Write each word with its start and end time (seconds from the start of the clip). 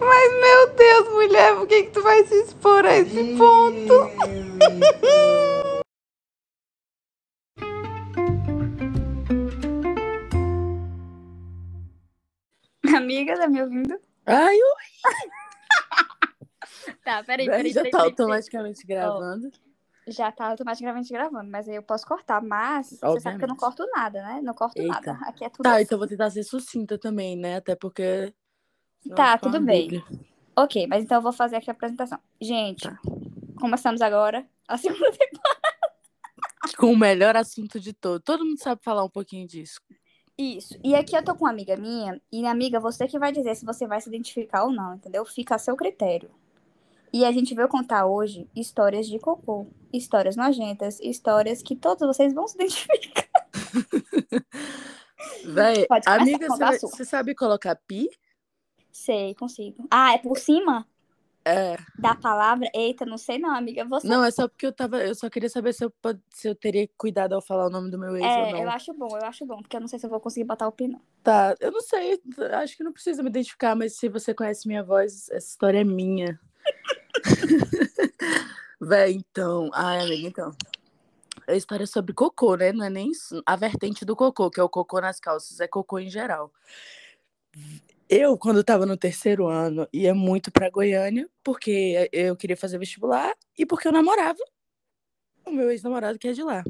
Mas, 0.00 0.32
meu 0.40 0.74
Deus, 0.74 1.08
mulher, 1.12 1.54
por 1.56 1.66
que, 1.66 1.82
que 1.84 1.90
tu 1.90 2.02
vai 2.02 2.24
se 2.26 2.34
expor 2.42 2.84
a 2.86 2.96
esse 2.96 3.36
ponto? 3.36 4.10
Amiga, 12.96 13.36
tá 13.36 13.48
me 13.48 13.62
ouvindo? 13.62 13.98
Ai, 14.26 14.56
eu 14.56 14.66
Tá, 17.04 17.22
peraí, 17.24 17.46
peraí. 17.46 17.70
já 17.72 17.80
peraí, 17.82 17.90
tá 17.90 17.98
peraí, 17.98 18.10
automaticamente 18.10 18.86
gravando. 18.86 19.50
peraí. 19.50 19.70
Já 20.08 20.32
tá 20.32 20.46
automaticamente 20.46 21.12
gravando, 21.12 21.50
mas 21.50 21.68
aí 21.68 21.76
eu 21.76 21.82
posso 21.82 22.06
cortar. 22.06 22.42
Mas 22.42 22.98
você 23.00 23.20
sabe 23.20 23.38
que 23.38 23.44
eu 23.44 23.48
não 23.48 23.54
Obviamente. 23.54 23.58
corto 23.58 23.86
nada, 23.94 24.22
né? 24.22 24.40
Não 24.42 24.54
corto 24.54 24.80
Eita. 24.80 24.92
nada. 24.92 25.12
Aqui 25.26 25.44
é 25.44 25.48
tudo 25.50 25.62
Tá, 25.62 25.74
assim. 25.74 25.82
então 25.84 25.98
vou 25.98 26.08
tentar 26.08 26.30
ser 26.30 26.42
sucinta 26.42 26.98
também, 26.98 27.36
né? 27.36 27.56
Até 27.56 27.76
porque. 27.76 28.32
Tá, 29.14 29.38
tudo 29.38 29.60
bem. 29.60 29.88
bíblia. 29.88 30.04
Ok, 30.56 30.86
mas 30.86 31.02
então 31.04 31.18
eu 31.18 31.22
vou 31.22 31.32
fazer 31.32 31.56
aqui 31.56 31.70
a 31.70 31.72
apresentação. 31.72 32.18
Gente, 32.40 32.82
Tá. 32.82 32.98
começamos 33.58 34.00
agora 34.02 34.46
a 34.68 34.76
segunda 34.78 35.10
temporada. 35.10 35.60
Com 36.76 36.92
o 36.92 36.96
melhor 36.96 37.36
assunto 37.36 37.80
de 37.80 37.92
todo. 37.92 38.20
Todo 38.20 38.44
mundo 38.44 38.58
sabe 38.58 38.82
falar 38.82 39.04
um 39.04 39.08
pouquinho 39.10 39.46
disso. 39.46 39.80
Isso. 40.36 40.78
E 40.82 40.94
aqui 40.94 41.14
eu 41.16 41.22
tô 41.22 41.34
com 41.34 41.44
uma 41.44 41.50
amiga 41.50 41.76
minha, 41.76 42.20
e 42.32 42.46
amiga, 42.46 42.80
você 42.80 43.06
que 43.06 43.18
vai 43.18 43.30
dizer 43.32 43.54
se 43.54 43.64
você 43.64 43.86
vai 43.86 44.00
se 44.00 44.08
identificar 44.08 44.64
ou 44.64 44.70
não, 44.72 44.94
entendeu? 44.94 45.24
Fica 45.24 45.54
a 45.54 45.58
seu 45.58 45.76
critério. 45.76 46.30
E 47.12 47.24
a 47.24 47.32
gente 47.32 47.54
veio 47.54 47.68
contar 47.68 48.06
hoje 48.06 48.48
histórias 48.54 49.06
de 49.06 49.18
cocô, 49.18 49.66
histórias 49.92 50.36
nojentas, 50.36 50.98
histórias 51.00 51.60
que 51.62 51.74
todos 51.76 52.06
vocês 52.06 52.32
vão 52.32 52.46
se 52.46 52.54
identificar. 52.54 53.28
Véi, 55.44 55.86
começar, 55.86 56.20
amiga, 56.20 56.46
você 56.80 57.04
sabe 57.04 57.34
colocar 57.34 57.76
pi? 57.86 58.08
Sei, 58.92 59.34
consigo. 59.34 59.86
Ah, 59.90 60.14
é 60.14 60.18
por 60.18 60.36
cima 60.38 60.86
É. 61.44 61.76
da 61.98 62.14
palavra? 62.14 62.68
Eita, 62.74 63.06
não 63.06 63.16
sei 63.16 63.38
não, 63.38 63.54
amiga. 63.54 63.84
Você 63.84 64.06
Não, 64.06 64.24
é 64.24 64.30
só 64.30 64.48
porque 64.48 64.66
eu 64.66 64.72
tava. 64.72 64.98
Eu 64.98 65.14
só 65.14 65.30
queria 65.30 65.48
saber 65.48 65.72
se 65.72 65.84
eu, 65.84 65.92
se 66.30 66.48
eu 66.48 66.54
teria 66.54 66.88
cuidado 66.98 67.34
ao 67.34 67.40
falar 67.42 67.66
o 67.66 67.70
nome 67.70 67.90
do 67.90 67.98
meu 67.98 68.16
ex 68.16 68.24
ou 68.36 68.42
É, 68.44 68.52
não. 68.52 68.62
eu 68.62 68.70
acho 68.70 68.92
bom, 68.94 69.16
eu 69.16 69.24
acho 69.24 69.46
bom, 69.46 69.62
porque 69.62 69.76
eu 69.76 69.80
não 69.80 69.88
sei 69.88 69.98
se 69.98 70.06
eu 70.06 70.10
vou 70.10 70.20
conseguir 70.20 70.44
botar 70.46 70.66
o 70.68 70.72
pi, 70.72 70.88
não. 70.88 71.00
Tá, 71.22 71.54
eu 71.60 71.70
não 71.70 71.80
sei, 71.80 72.20
acho 72.62 72.76
que 72.76 72.84
não 72.84 72.92
precisa 72.92 73.22
me 73.22 73.28
identificar, 73.28 73.74
mas 73.76 73.96
se 73.96 74.08
você 74.08 74.32
conhece 74.34 74.66
minha 74.66 74.82
voz, 74.82 75.28
essa 75.30 75.48
história 75.48 75.80
é 75.80 75.84
minha. 75.84 76.40
Véi, 78.80 79.12
então, 79.12 79.70
ai, 79.74 80.00
amiga, 80.00 80.26
então. 80.28 80.56
A 81.46 81.54
história 81.54 81.84
é 81.84 81.86
sobre 81.86 82.14
cocô, 82.14 82.54
né? 82.54 82.72
Não 82.72 82.84
é 82.84 82.90
nem 82.90 83.10
a 83.44 83.56
vertente 83.56 84.04
do 84.04 84.14
cocô, 84.16 84.50
que 84.50 84.60
é 84.60 84.62
o 84.62 84.68
cocô 84.68 85.00
nas 85.00 85.18
calças, 85.20 85.60
é 85.60 85.68
cocô 85.68 85.98
em 85.98 86.08
geral. 86.08 86.52
Eu, 88.12 88.36
quando 88.36 88.64
tava 88.64 88.84
no 88.84 88.96
terceiro 88.96 89.46
ano, 89.46 89.86
ia 89.92 90.12
muito 90.12 90.50
pra 90.50 90.68
Goiânia, 90.68 91.30
porque 91.44 92.10
eu 92.12 92.34
queria 92.34 92.56
fazer 92.56 92.76
vestibular 92.76 93.32
e 93.56 93.64
porque 93.64 93.86
eu 93.86 93.92
namorava 93.92 94.40
o 95.46 95.52
meu 95.52 95.70
ex-namorado 95.70 96.18
que 96.18 96.26
é 96.26 96.32
de 96.32 96.42
lá. 96.42 96.64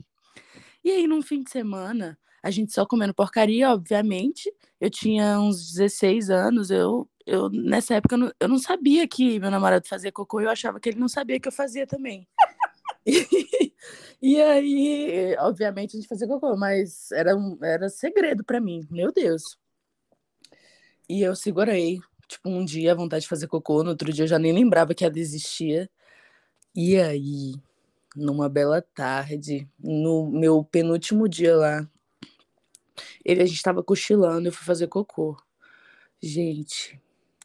E 0.84 0.90
aí, 0.90 1.06
num 1.06 1.22
fim 1.22 1.42
de 1.42 1.50
semana, 1.50 2.18
a 2.42 2.50
gente 2.50 2.74
só 2.74 2.84
comendo 2.84 3.14
porcaria, 3.14 3.70
obviamente. 3.70 4.52
Eu 4.78 4.90
tinha 4.90 5.40
uns 5.40 5.72
16 5.72 6.28
anos, 6.28 6.70
eu, 6.70 7.08
eu 7.24 7.48
nessa 7.48 7.94
época 7.94 8.16
eu 8.16 8.18
não, 8.18 8.32
eu 8.38 8.48
não 8.48 8.58
sabia 8.58 9.08
que 9.08 9.40
meu 9.40 9.50
namorado 9.50 9.88
fazia 9.88 10.12
cocô, 10.12 10.42
eu 10.42 10.50
achava 10.50 10.78
que 10.78 10.90
ele 10.90 11.00
não 11.00 11.08
sabia 11.08 11.40
que 11.40 11.48
eu 11.48 11.52
fazia 11.52 11.86
também. 11.86 12.28
E, 14.22 14.36
e 14.36 14.42
aí, 14.42 15.34
obviamente, 15.38 15.96
a 15.96 16.00
gente 16.00 16.08
fazia 16.08 16.28
cocô, 16.28 16.54
mas 16.54 17.10
era, 17.12 17.34
um, 17.34 17.56
era 17.62 17.88
segredo 17.88 18.44
pra 18.44 18.60
mim, 18.60 18.86
meu 18.90 19.10
Deus. 19.10 19.58
E 21.10 21.22
eu 21.22 21.34
segurei, 21.34 21.98
tipo, 22.28 22.48
um 22.48 22.64
dia 22.64 22.92
a 22.92 22.94
vontade 22.94 23.22
de 23.22 23.28
fazer 23.28 23.48
cocô, 23.48 23.82
no 23.82 23.90
outro 23.90 24.12
dia 24.12 24.22
eu 24.22 24.28
já 24.28 24.38
nem 24.38 24.52
lembrava 24.52 24.94
que 24.94 25.04
ela 25.04 25.18
existia. 25.18 25.90
E 26.72 26.98
aí, 26.98 27.56
numa 28.14 28.48
bela 28.48 28.80
tarde, 28.80 29.68
no 29.76 30.30
meu 30.30 30.62
penúltimo 30.62 31.28
dia 31.28 31.56
lá, 31.56 31.90
ele, 33.24 33.42
a 33.42 33.46
gente 33.46 33.60
tava 33.60 33.82
cochilando, 33.82 34.46
eu 34.46 34.52
fui 34.52 34.64
fazer 34.64 34.86
cocô. 34.86 35.36
Gente, 36.22 37.02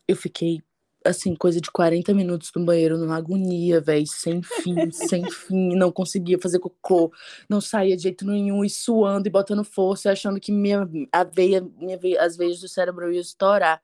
eu 0.07 0.15
fiquei, 0.15 0.61
assim, 1.05 1.35
coisa 1.35 1.61
de 1.61 1.71
40 1.71 2.13
minutos 2.13 2.51
no 2.55 2.65
banheiro, 2.65 2.97
numa 2.97 3.15
agonia, 3.15 3.79
velho, 3.79 4.07
sem 4.07 4.41
fim, 4.41 4.91
sem 4.91 5.29
fim, 5.29 5.75
não 5.75 5.91
conseguia 5.91 6.39
fazer 6.39 6.59
cocô, 6.59 7.13
não 7.49 7.61
saía 7.61 7.95
de 7.95 8.03
jeito 8.03 8.25
nenhum, 8.25 8.65
e 8.65 8.69
suando 8.69 9.27
e 9.27 9.31
botando 9.31 9.63
força, 9.63 10.11
achando 10.11 10.39
que 10.39 10.51
minha, 10.51 10.89
a 11.11 11.23
veia, 11.23 11.61
minha 11.77 11.97
veia, 11.97 12.21
as 12.21 12.35
veias 12.35 12.59
do 12.59 12.67
cérebro 12.67 13.11
iam 13.11 13.21
estourar. 13.21 13.81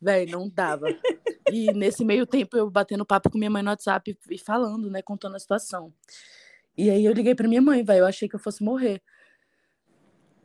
Véi, 0.00 0.26
não 0.26 0.48
dava. 0.48 0.88
E 1.50 1.72
nesse 1.72 2.04
meio 2.04 2.26
tempo 2.26 2.56
eu 2.56 2.70
batendo 2.70 3.06
papo 3.06 3.30
com 3.30 3.38
minha 3.38 3.50
mãe 3.50 3.62
no 3.62 3.70
WhatsApp 3.70 4.16
e 4.30 4.38
falando, 4.38 4.90
né, 4.90 5.00
contando 5.00 5.36
a 5.36 5.38
situação. 5.38 5.92
E 6.76 6.90
aí 6.90 7.04
eu 7.04 7.12
liguei 7.12 7.34
pra 7.34 7.48
minha 7.48 7.62
mãe, 7.62 7.82
velho, 7.82 8.00
eu 8.00 8.06
achei 8.06 8.28
que 8.28 8.34
eu 8.34 8.40
fosse 8.40 8.62
morrer. 8.62 9.00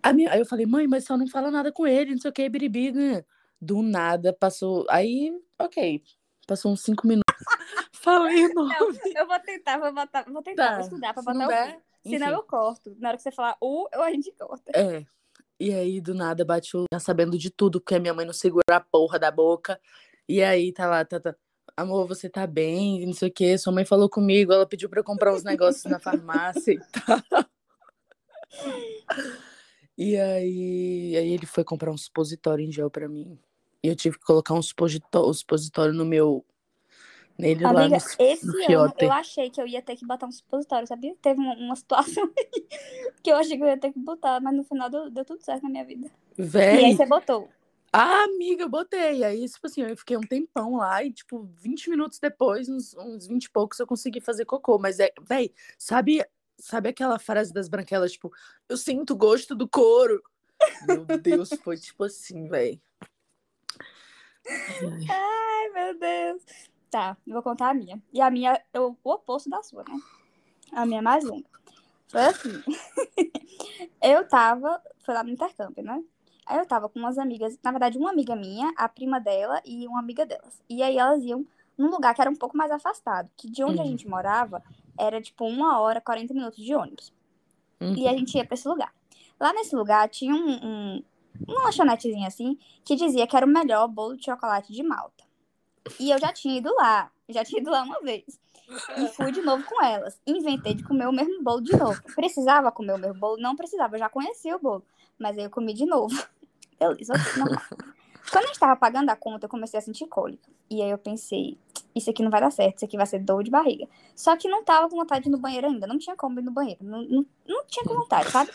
A 0.01 0.13
minha... 0.13 0.31
Aí 0.31 0.39
eu 0.39 0.45
falei, 0.45 0.65
mãe, 0.65 0.87
mas 0.87 1.05
só 1.05 1.17
não 1.17 1.27
fala 1.27 1.51
nada 1.51 1.71
com 1.71 1.85
ele, 1.85 2.11
não 2.11 2.21
sei 2.21 2.29
o 2.29 2.33
que, 2.33 2.47
biribi, 2.47 2.91
né? 2.91 3.25
Do 3.61 3.81
nada, 3.81 4.33
passou. 4.33 4.85
Aí, 4.89 5.31
ok. 5.57 6.01
Passou 6.47 6.71
uns 6.71 6.81
cinco 6.81 7.05
minutos. 7.05 7.33
Falei 7.91 8.45
o 8.45 8.53
nome. 8.53 8.99
Eu 9.15 9.27
vou 9.27 9.39
tentar, 9.39 9.77
vou, 9.77 9.93
botar, 9.93 10.23
vou 10.23 10.41
tentar, 10.41 10.67
Tá, 10.67 10.73
vou 10.75 10.81
estudar 10.81 11.13
pra 11.13 11.21
se 11.21 11.25
botar 11.25 11.37
não 11.37 11.45
o 11.45 11.49
der. 11.49 11.81
Senão 12.07 12.29
eu 12.29 12.43
corto. 12.43 12.95
Na 12.99 13.09
hora 13.09 13.17
que 13.17 13.23
você 13.23 13.31
falar 13.31 13.57
o, 13.61 13.87
eu, 13.93 14.01
a 14.01 14.11
gente 14.11 14.31
corta. 14.31 14.71
É. 14.73 15.05
E 15.59 15.73
aí, 15.73 15.99
do 15.99 16.13
nada, 16.13 16.45
bate 16.45 16.75
o. 16.77 16.85
Sabendo 16.99 17.37
de 17.37 17.49
tudo, 17.49 17.81
porque 17.81 17.95
a 17.95 17.99
minha 17.99 18.13
mãe 18.13 18.25
não 18.25 18.33
segura 18.33 18.63
a 18.71 18.79
porra 18.79 19.19
da 19.19 19.29
boca. 19.29 19.79
E 20.27 20.41
aí, 20.41 20.71
tá 20.71 20.87
lá, 20.87 21.03
tá, 21.03 21.19
tá. 21.19 21.35
Amor, 21.75 22.07
você 22.07 22.29
tá 22.29 22.47
bem? 22.47 23.05
Não 23.05 23.13
sei 23.13 23.29
o 23.29 23.33
quê. 23.33 23.57
Sua 23.57 23.73
mãe 23.73 23.85
falou 23.85 24.09
comigo, 24.09 24.53
ela 24.53 24.65
pediu 24.65 24.89
pra 24.89 25.01
eu 25.01 25.03
comprar 25.03 25.33
uns 25.33 25.43
negócios 25.43 25.83
na 25.85 25.99
farmácia 25.99 26.73
e 26.73 26.79
tal. 26.79 27.19
E 30.01 30.15
aí, 30.15 31.17
aí 31.17 31.33
ele 31.33 31.45
foi 31.45 31.61
comprar 31.65 31.91
um 31.91 31.97
supositório 31.97 32.65
em 32.65 32.71
gel 32.71 32.89
pra 32.89 33.09
mim. 33.09 33.37
E 33.83 33.87
eu 33.87 33.95
tive 33.95 34.17
que 34.17 34.25
colocar 34.25 34.53
um 34.53 34.61
supositó- 34.61 35.29
um 35.29 35.33
supositório 35.33 35.93
no 35.93 36.05
meu. 36.05 36.45
Nele 37.37 37.63
lá 37.63 37.83
Amiga, 37.83 37.97
no, 37.97 38.03
esse 38.19 38.45
no 38.45 38.53
ano 38.53 38.65
fiote. 38.65 38.95
eu 39.05 39.11
achei 39.13 39.49
que 39.49 39.61
eu 39.61 39.65
ia 39.67 39.81
ter 39.81 39.95
que 39.95 40.05
botar 40.05 40.27
um 40.27 40.31
supositório, 40.31 40.85
sabia? 40.85 41.15
Teve 41.21 41.39
uma, 41.39 41.55
uma 41.55 41.75
situação 41.75 42.29
que 43.23 43.31
eu 43.31 43.37
achei 43.37 43.55
que 43.55 43.63
eu 43.63 43.67
ia 43.67 43.77
ter 43.77 43.93
que 43.93 43.99
botar, 43.99 44.41
mas 44.41 44.53
no 44.53 44.63
final 44.65 44.89
deu, 44.89 45.09
deu 45.09 45.23
tudo 45.23 45.41
certo 45.41 45.63
na 45.63 45.69
minha 45.69 45.85
vida. 45.85 46.11
E 46.37 46.41
aí 46.41 46.47
Véi, 46.47 46.91
você 46.97 47.05
botou. 47.05 47.49
Ah, 47.93 48.23
amiga, 48.25 48.63
eu 48.63 48.69
botei. 48.69 49.23
Aí, 49.23 49.47
tipo 49.47 49.65
assim, 49.65 49.81
eu 49.83 49.95
fiquei 49.95 50.17
um 50.17 50.21
tempão 50.21 50.75
lá 50.75 51.01
e, 51.03 51.11
tipo, 51.13 51.49
20 51.55 51.89
minutos 51.89 52.19
depois, 52.19 52.67
uns, 52.67 52.93
uns 52.95 53.25
20 53.25 53.45
e 53.45 53.49
poucos, 53.49 53.79
eu 53.79 53.87
consegui 53.87 54.19
fazer 54.19 54.43
cocô. 54.45 54.77
Mas 54.77 54.99
é, 54.99 55.11
véi, 55.21 55.53
sabe, 55.77 56.23
sabe 56.57 56.89
aquela 56.89 57.17
frase 57.17 57.53
das 57.53 57.69
branquelas, 57.69 58.11
tipo, 58.11 58.31
eu 58.67 58.75
sinto 58.77 59.13
o 59.13 59.17
gosto 59.17 59.55
do 59.55 59.67
couro? 59.67 60.21
Meu 60.85 61.05
Deus, 61.05 61.49
foi 61.63 61.77
tipo 61.77 62.03
assim, 62.03 62.47
véi. 62.47 62.81
Ai, 65.09 65.69
meu 65.73 65.99
Deus. 65.99 66.43
Tá, 66.89 67.15
eu 67.25 67.33
vou 67.33 67.43
contar 67.43 67.69
a 67.69 67.73
minha. 67.73 68.01
E 68.11 68.21
a 68.21 68.31
minha 68.31 68.61
é 68.73 68.79
o, 68.79 68.95
oposto 69.03 69.49
da 69.49 69.61
sua, 69.61 69.83
né? 69.83 69.99
A 70.71 70.85
minha 70.85 70.99
é 70.99 71.01
mais 71.01 71.23
longa. 71.23 71.49
Foi 72.07 72.21
assim. 72.21 72.63
eu 74.01 74.27
tava. 74.27 74.81
Foi 74.99 75.13
lá 75.13 75.23
no 75.23 75.29
intercâmbio, 75.29 75.83
né? 75.83 76.03
Aí 76.45 76.57
eu 76.57 76.65
tava 76.65 76.89
com 76.89 76.97
umas 76.97 77.19
amigas, 77.19 77.59
na 77.63 77.71
verdade, 77.71 77.97
uma 77.97 78.09
amiga 78.09 78.35
minha, 78.35 78.73
a 78.75 78.89
prima 78.89 79.19
dela 79.19 79.61
e 79.63 79.87
uma 79.87 79.99
amiga 79.99 80.25
delas. 80.25 80.59
E 80.67 80.81
aí 80.81 80.97
elas 80.97 81.23
iam 81.23 81.45
num 81.77 81.91
lugar 81.91 82.15
que 82.15 82.21
era 82.21 82.29
um 82.29 82.35
pouco 82.35 82.57
mais 82.57 82.71
afastado, 82.71 83.29
que 83.37 83.49
de 83.49 83.63
onde 83.63 83.79
a 83.79 83.83
Uhum. 83.83 83.89
gente 83.91 84.07
morava 84.07 84.63
era 84.97 85.21
tipo 85.21 85.45
uma 85.45 85.79
hora, 85.79 86.01
40 86.01 86.33
minutos 86.33 86.63
de 86.63 86.73
ônibus. 86.73 87.13
E 87.95 88.07
a 88.07 88.11
gente 88.11 88.35
ia 88.35 88.43
pra 88.43 88.55
esse 88.55 88.67
lugar. 88.67 88.93
Lá 89.39 89.53
nesse 89.53 89.75
lugar 89.75 90.09
tinha 90.09 90.33
um, 90.33 90.49
um, 90.65 91.03
uma 91.47 91.65
lanchonetezinha 91.65 92.27
assim, 92.27 92.57
que 92.83 92.95
dizia 92.95 93.27
que 93.27 93.35
era 93.35 93.45
o 93.45 93.49
melhor 93.49 93.87
bolo 93.87 94.15
de 94.15 94.25
chocolate 94.25 94.71
de 94.71 94.83
Malta. 94.83 95.23
E 95.99 96.11
eu 96.11 96.19
já 96.19 96.31
tinha 96.33 96.57
ido 96.57 96.73
lá, 96.75 97.11
já 97.29 97.43
tinha 97.43 97.61
ido 97.61 97.71
lá 97.71 97.83
uma 97.83 97.99
vez. 98.01 98.39
E 98.97 99.07
fui 99.09 99.31
de 99.31 99.41
novo 99.41 99.63
com 99.63 99.83
elas. 99.83 100.19
Inventei 100.27 100.75
de 100.75 100.83
comer 100.83 101.07
o 101.07 101.11
mesmo 101.11 101.41
bolo 101.41 101.61
de 101.61 101.75
novo. 101.75 102.01
Precisava 102.15 102.71
comer 102.71 102.93
o 102.93 102.97
mesmo 102.97 103.19
bolo? 103.19 103.37
Não 103.41 103.55
precisava, 103.55 103.95
eu 103.95 103.99
já 103.99 104.09
conhecia 104.09 104.55
o 104.55 104.59
bolo. 104.59 104.83
Mas 105.17 105.37
aí 105.37 105.43
eu 105.43 105.49
comi 105.49 105.73
de 105.73 105.85
novo. 105.85 106.15
Beleza, 106.79 107.13
normal. 107.37 107.61
Quando 108.31 108.43
a 108.43 108.47
gente 108.47 108.59
tava 108.59 108.75
pagando 108.75 109.09
a 109.09 109.15
conta, 109.15 109.45
eu 109.45 109.49
comecei 109.49 109.79
a 109.79 109.81
sentir 109.81 110.05
cólica. 110.05 110.49
E 110.69 110.81
aí 110.81 110.91
eu 110.91 110.99
pensei, 110.99 111.57
isso 111.95 112.09
aqui 112.11 112.21
não 112.21 112.29
vai 112.29 112.39
dar 112.39 112.51
certo, 112.51 112.77
isso 112.77 112.85
aqui 112.85 112.95
vai 112.95 113.07
ser 113.07 113.19
dor 113.19 113.43
de 113.43 113.49
barriga. 113.49 113.87
Só 114.15 114.37
que 114.37 114.47
não 114.47 114.63
tava 114.63 114.87
com 114.87 114.95
vontade 114.95 115.23
de 115.23 115.29
ir 115.29 115.31
no 115.31 115.39
banheiro 115.39 115.67
ainda, 115.67 115.87
não 115.87 115.97
tinha 115.97 116.15
como 116.15 116.39
ir 116.39 116.43
no 116.43 116.51
banheiro. 116.51 116.79
Não, 116.81 117.01
não, 117.01 117.25
não 117.47 117.65
tinha 117.65 117.83
com 117.83 117.95
vontade, 117.95 118.29
sabe? 118.29 118.51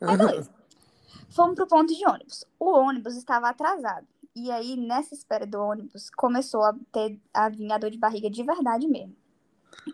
Aí 0.00 0.16
beleza. 0.16 0.55
Fomos 1.30 1.54
pro 1.54 1.66
ponto 1.66 1.94
de 1.94 2.06
ônibus. 2.06 2.44
O 2.58 2.70
ônibus 2.70 3.16
estava 3.16 3.48
atrasado. 3.48 4.06
E 4.34 4.50
aí, 4.50 4.76
nessa 4.76 5.14
espera 5.14 5.46
do 5.46 5.58
ônibus, 5.58 6.10
começou 6.10 6.62
a 6.62 6.74
ter 6.92 7.18
a 7.32 7.48
vir 7.48 7.72
a 7.72 7.78
dor 7.78 7.90
de 7.90 7.98
barriga 7.98 8.28
de 8.28 8.42
verdade 8.42 8.86
mesmo. 8.86 9.16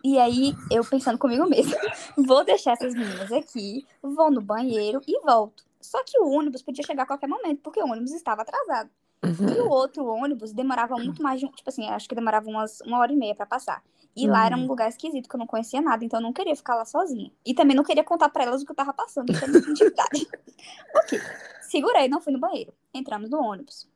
E 0.02 0.18
aí, 0.18 0.54
eu 0.70 0.84
pensando 0.84 1.18
comigo 1.18 1.48
mesma, 1.48 1.76
vou 2.16 2.44
deixar 2.44 2.72
essas 2.72 2.94
meninas 2.94 3.30
aqui, 3.30 3.86
vou 4.02 4.30
no 4.30 4.40
banheiro 4.40 5.00
e 5.06 5.20
volto. 5.20 5.64
Só 5.80 6.02
que 6.04 6.18
o 6.18 6.28
ônibus 6.28 6.62
podia 6.62 6.84
chegar 6.84 7.04
a 7.04 7.06
qualquer 7.06 7.28
momento, 7.28 7.60
porque 7.60 7.80
o 7.80 7.86
ônibus 7.86 8.12
estava 8.12 8.42
atrasado. 8.42 8.90
E 9.24 9.60
o 9.60 9.64
Uhum. 9.64 9.70
outro 9.70 10.04
ônibus 10.06 10.52
demorava 10.52 10.96
muito 10.98 11.22
mais 11.22 11.38
de. 11.40 11.48
Tipo 11.48 11.68
assim, 11.70 11.88
acho 11.88 12.08
que 12.08 12.14
demorava 12.14 12.48
umas 12.48 12.80
uma 12.80 12.98
hora 12.98 13.12
e 13.12 13.16
meia 13.16 13.34
pra 13.34 13.46
passar. 13.46 13.82
E 14.16 14.26
lá 14.26 14.44
era 14.46 14.56
um 14.56 14.62
Uhum. 14.62 14.66
lugar 14.66 14.88
esquisito, 14.88 15.28
que 15.28 15.34
eu 15.36 15.38
não 15.38 15.46
conhecia 15.46 15.80
nada, 15.80 16.04
então 16.04 16.18
eu 16.20 16.22
não 16.22 16.32
queria 16.32 16.54
ficar 16.56 16.74
lá 16.74 16.84
sozinha. 16.84 17.30
E 17.46 17.54
também 17.54 17.74
não 17.76 17.84
queria 17.84 18.04
contar 18.04 18.28
pra 18.28 18.42
elas 18.44 18.60
o 18.62 18.66
que 18.66 18.72
eu 18.72 18.76
tava 18.76 18.92
passando, 18.92 19.30
é 19.30 19.46
muita 19.46 19.70
intimidade. 19.70 20.28
ok. 20.94 21.20
Segurei, 21.62 22.08
não 22.08 22.20
fui 22.20 22.32
no 22.32 22.38
banheiro. 22.40 22.74
Entramos 22.92 23.30
no 23.30 23.40
ônibus. 23.40 23.88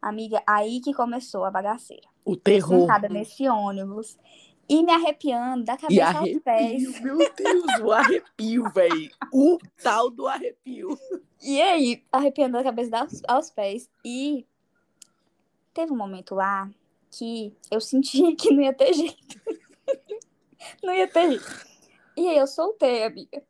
Amiga, 0.00 0.42
aí 0.46 0.80
que 0.80 0.92
começou 0.92 1.44
a 1.44 1.50
bagaceira. 1.50 2.06
O 2.24 2.32
Eu 2.32 2.36
terror. 2.36 2.80
sentada 2.80 3.08
nesse 3.08 3.48
ônibus 3.48 4.18
e 4.68 4.82
me 4.82 4.92
arrepiando 4.92 5.64
da 5.64 5.76
cabeça 5.76 6.18
aos 6.18 6.38
pés. 6.40 6.82
arrepio, 6.84 7.02
meu 7.02 7.18
Deus, 7.34 7.78
o 7.80 7.92
arrepio, 7.92 8.68
velho. 8.70 9.10
O 9.32 9.58
tal 9.82 10.10
do 10.10 10.26
arrepio. 10.26 10.98
E 11.40 11.60
aí, 11.62 12.04
arrepiando 12.12 12.52
da 12.58 12.62
cabeça 12.64 12.98
aos, 12.98 13.22
aos 13.26 13.50
pés. 13.50 13.88
E 14.04 14.44
teve 15.72 15.92
um 15.92 15.96
momento 15.96 16.34
lá 16.34 16.70
que 17.10 17.54
eu 17.70 17.80
sentia 17.80 18.34
que 18.36 18.52
não 18.52 18.62
ia 18.62 18.72
ter 18.72 18.92
jeito. 18.92 19.40
não 20.82 20.94
ia 20.94 21.08
ter 21.08 21.30
jeito. 21.30 21.66
E 22.16 22.28
aí 22.28 22.36
eu 22.36 22.46
soltei, 22.46 23.04
amiga. 23.04 23.42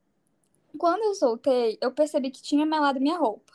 Quando 0.79 1.03
eu 1.03 1.15
soltei, 1.15 1.79
eu 1.81 1.93
percebi 1.93 2.31
que 2.31 2.43
tinha 2.43 2.65
melado 2.65 3.01
minha 3.01 3.17
roupa. 3.17 3.53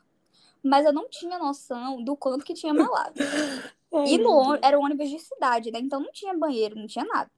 Mas 0.64 0.86
eu 0.86 0.94
não 0.94 1.10
tinha 1.10 1.40
noção 1.40 2.04
do 2.04 2.16
quanto 2.16 2.46
que 2.46 2.54
tinha 2.54 2.74
melado. 2.74 3.14
E 4.06 4.18
no 4.18 4.54
era 4.62 4.78
um 4.78 4.84
ônibus 4.84 5.10
de 5.10 5.18
cidade, 5.18 5.72
né? 5.72 5.80
Então 5.80 6.02
não 6.02 6.12
tinha 6.12 6.38
banheiro, 6.38 6.75
não 6.75 6.88
tinha 6.88 7.06
nada. 7.06 7.31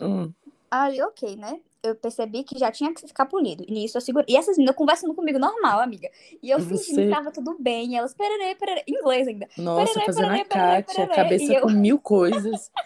Hum. 0.00 0.32
Aí, 0.70 1.02
ok, 1.02 1.34
né? 1.34 1.60
Eu 1.86 1.94
percebi 1.94 2.42
que 2.44 2.58
já 2.58 2.70
tinha 2.70 2.92
que 2.92 3.00
ficar 3.06 3.26
polido. 3.26 3.64
E 3.66 3.72
nisso 3.72 3.96
eu 3.96 4.00
segurei. 4.00 4.26
E 4.28 4.36
essas 4.36 4.56
meninas 4.56 4.76
conversando 4.76 5.14
comigo 5.14 5.38
normal, 5.38 5.80
amiga. 5.80 6.08
E 6.42 6.50
eu 6.50 6.58
fingindo 6.58 6.94
você? 6.96 7.04
que 7.06 7.10
tava 7.10 7.30
tudo 7.30 7.56
bem. 7.58 7.92
E 7.92 7.96
elas, 7.96 8.14
pererê, 8.14 8.54
pererê. 8.54 8.82
Em 8.86 8.94
inglês 8.94 9.28
ainda. 9.28 9.48
Nossa, 9.56 9.92
Pererê, 9.92 10.06
fazendo 10.06 10.28
pererê, 10.28 10.40
a 10.42 10.44
Kátia, 10.82 11.04
a 11.04 11.08
cabeça 11.08 11.52
eu- 11.52 11.62
com 11.62 11.70
mil 11.70 11.98
coisas. 11.98 12.70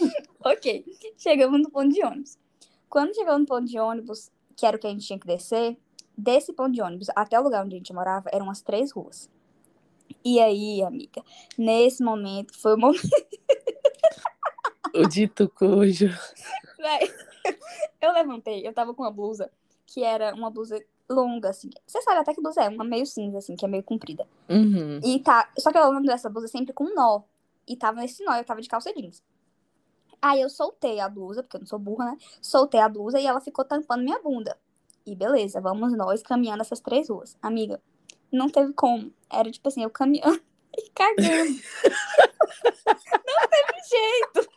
Ok. 0.44 0.84
Chegamos 1.16 1.60
no 1.62 1.70
ponto 1.70 1.88
de 1.94 2.04
ônibus. 2.04 2.36
Quando 2.88 3.14
chegamos 3.14 3.40
no 3.40 3.46
ponto 3.46 3.64
de 3.64 3.78
ônibus, 3.78 4.30
que 4.56 4.66
era 4.66 4.76
o 4.76 4.80
que 4.80 4.86
a 4.86 4.90
gente 4.90 5.06
tinha 5.06 5.18
que 5.18 5.26
descer, 5.26 5.76
desse 6.16 6.52
ponto 6.52 6.72
de 6.72 6.82
ônibus 6.82 7.08
até 7.16 7.38
o 7.40 7.42
lugar 7.42 7.64
onde 7.64 7.74
a 7.76 7.78
gente 7.78 7.92
morava, 7.94 8.28
eram 8.32 8.44
umas 8.46 8.60
três 8.60 8.92
ruas. 8.92 9.30
E 10.24 10.38
aí, 10.40 10.82
amiga, 10.82 11.22
nesse 11.56 12.02
momento, 12.04 12.58
foi 12.60 12.74
o 12.74 12.78
momento. 12.78 13.02
O 14.96 15.08
dito 15.08 15.48
cujo. 15.48 16.06
Véi, 16.78 17.12
eu 18.04 18.12
levantei, 18.12 18.66
eu 18.66 18.72
tava 18.72 18.94
com 18.94 19.02
uma 19.02 19.10
blusa 19.10 19.50
que 19.86 20.02
era 20.02 20.34
uma 20.34 20.50
blusa 20.50 20.82
longa, 21.08 21.50
assim. 21.50 21.70
Você 21.86 22.00
sabe 22.02 22.20
até 22.20 22.34
que 22.34 22.40
blusa 22.40 22.62
é, 22.62 22.68
uma 22.68 22.84
meio 22.84 23.06
cinza, 23.06 23.38
assim, 23.38 23.56
que 23.56 23.64
é 23.64 23.68
meio 23.68 23.82
comprida. 23.82 24.26
Uhum. 24.48 25.00
E 25.02 25.20
tá. 25.20 25.50
Só 25.58 25.70
que 25.70 25.78
eu 25.78 25.84
ando 25.84 26.06
dessa 26.06 26.30
blusa 26.30 26.48
sempre 26.48 26.72
com 26.72 26.94
nó. 26.94 27.22
E 27.66 27.76
tava 27.76 28.00
nesse 28.00 28.24
nó, 28.24 28.34
eu 28.36 28.44
tava 28.44 28.60
de 28.60 28.68
calça 28.68 28.92
jeans. 28.92 29.22
Aí 30.20 30.40
eu 30.40 30.48
soltei 30.48 31.00
a 31.00 31.08
blusa, 31.08 31.42
porque 31.42 31.56
eu 31.56 31.60
não 31.60 31.66
sou 31.66 31.78
burra, 31.78 32.06
né? 32.06 32.18
Soltei 32.40 32.80
a 32.80 32.88
blusa 32.88 33.20
e 33.20 33.26
ela 33.26 33.40
ficou 33.40 33.64
tampando 33.64 34.02
minha 34.02 34.18
bunda. 34.20 34.56
E 35.06 35.14
beleza, 35.14 35.60
vamos 35.60 35.94
nós 35.94 36.22
caminhando 36.22 36.62
essas 36.62 36.80
três 36.80 37.10
ruas. 37.10 37.36
Amiga, 37.42 37.80
não 38.32 38.48
teve 38.48 38.72
como. 38.72 39.12
Era 39.30 39.50
tipo 39.50 39.68
assim, 39.68 39.82
eu 39.82 39.90
caminhando 39.90 40.40
e 40.76 40.90
cagando. 40.90 41.20
não 42.86 43.48
teve 43.50 43.74
jeito. 43.90 44.50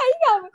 Aí, 0.00 0.14
calma. 0.24 0.50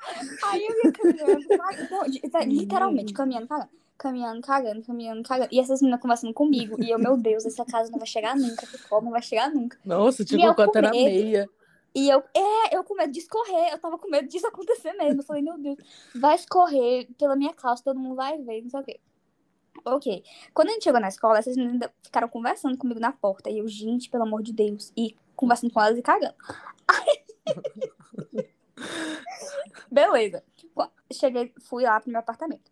Aí 0.48 0.66
eu 0.66 0.76
ia 0.84 0.87
caminhando, 0.98 1.48
cag- 1.48 1.92
não, 1.92 2.04
de- 2.08 2.20
tá, 2.30 2.40
literalmente, 2.44 3.14
caminhando, 3.14 3.48
cagando. 3.48 3.70
Caminhando, 3.98 4.42
cagando, 4.42 4.82
caminhando, 4.84 5.24
cagando. 5.24 5.50
E 5.52 5.60
essas 5.60 5.82
meninas 5.82 6.00
conversando 6.00 6.32
comigo. 6.34 6.76
E 6.84 6.92
eu, 6.92 7.00
meu 7.00 7.18
Deus, 7.18 7.46
essa 7.48 7.66
casa 7.66 7.90
não 7.90 7.98
vai 7.98 8.08
chegar 8.08 8.36
nunca. 8.36 8.68
Que 8.68 8.78
forma 8.78 9.06
não 9.06 9.12
vai 9.12 9.24
chegar 9.24 9.50
nunca. 9.50 9.76
Nossa, 9.84 10.24
tipo, 10.24 10.54
com 10.54 10.62
até 10.62 10.82
na 10.82 10.92
medo. 10.92 11.04
meia. 11.04 11.50
E 11.96 12.08
eu, 12.08 12.22
é, 12.36 12.76
eu 12.76 12.84
com 12.84 12.94
medo 12.94 13.12
de 13.12 13.18
escorrer. 13.20 13.72
Eu 13.72 13.80
tava 13.80 13.98
com 13.98 14.08
medo 14.08 14.28
disso 14.28 14.46
acontecer 14.46 14.94
mesmo. 14.94 15.22
Eu 15.22 15.26
falei, 15.26 15.42
meu 15.42 15.58
Deus, 15.58 15.78
vai 16.14 16.36
escorrer 16.36 17.08
pela 17.18 17.36
minha 17.36 17.52
calça, 17.56 17.84
todo 17.84 18.00
mundo 18.00 18.16
vai 18.16 18.38
ver, 18.38 18.62
não 18.62 18.70
sei 18.70 18.80
o 18.80 18.84
quê. 18.84 19.00
Ok. 19.84 20.24
Quando 20.54 20.70
a 20.70 20.74
gente 20.74 20.84
chegou 20.84 21.02
na 21.02 21.08
escola, 21.08 21.40
essas 21.40 21.56
meninas 21.56 21.74
ainda 21.82 21.92
ficaram 22.04 22.28
conversando 22.30 22.78
comigo 22.78 23.00
na 23.00 23.12
porta. 23.12 23.50
E 23.50 23.58
eu, 23.58 23.68
gente, 23.68 24.12
pelo 24.12 24.24
amor 24.26 24.44
de 24.44 24.54
Deus. 24.54 24.92
E 24.96 25.16
conversando 25.36 25.74
com 25.74 25.82
elas 25.82 25.98
e 25.98 26.04
cagando. 26.04 26.36
Beleza. 29.92 30.44
Cheguei, 31.12 31.54
fui 31.62 31.84
lá 31.84 32.00
pro 32.00 32.10
meu 32.10 32.20
apartamento. 32.20 32.72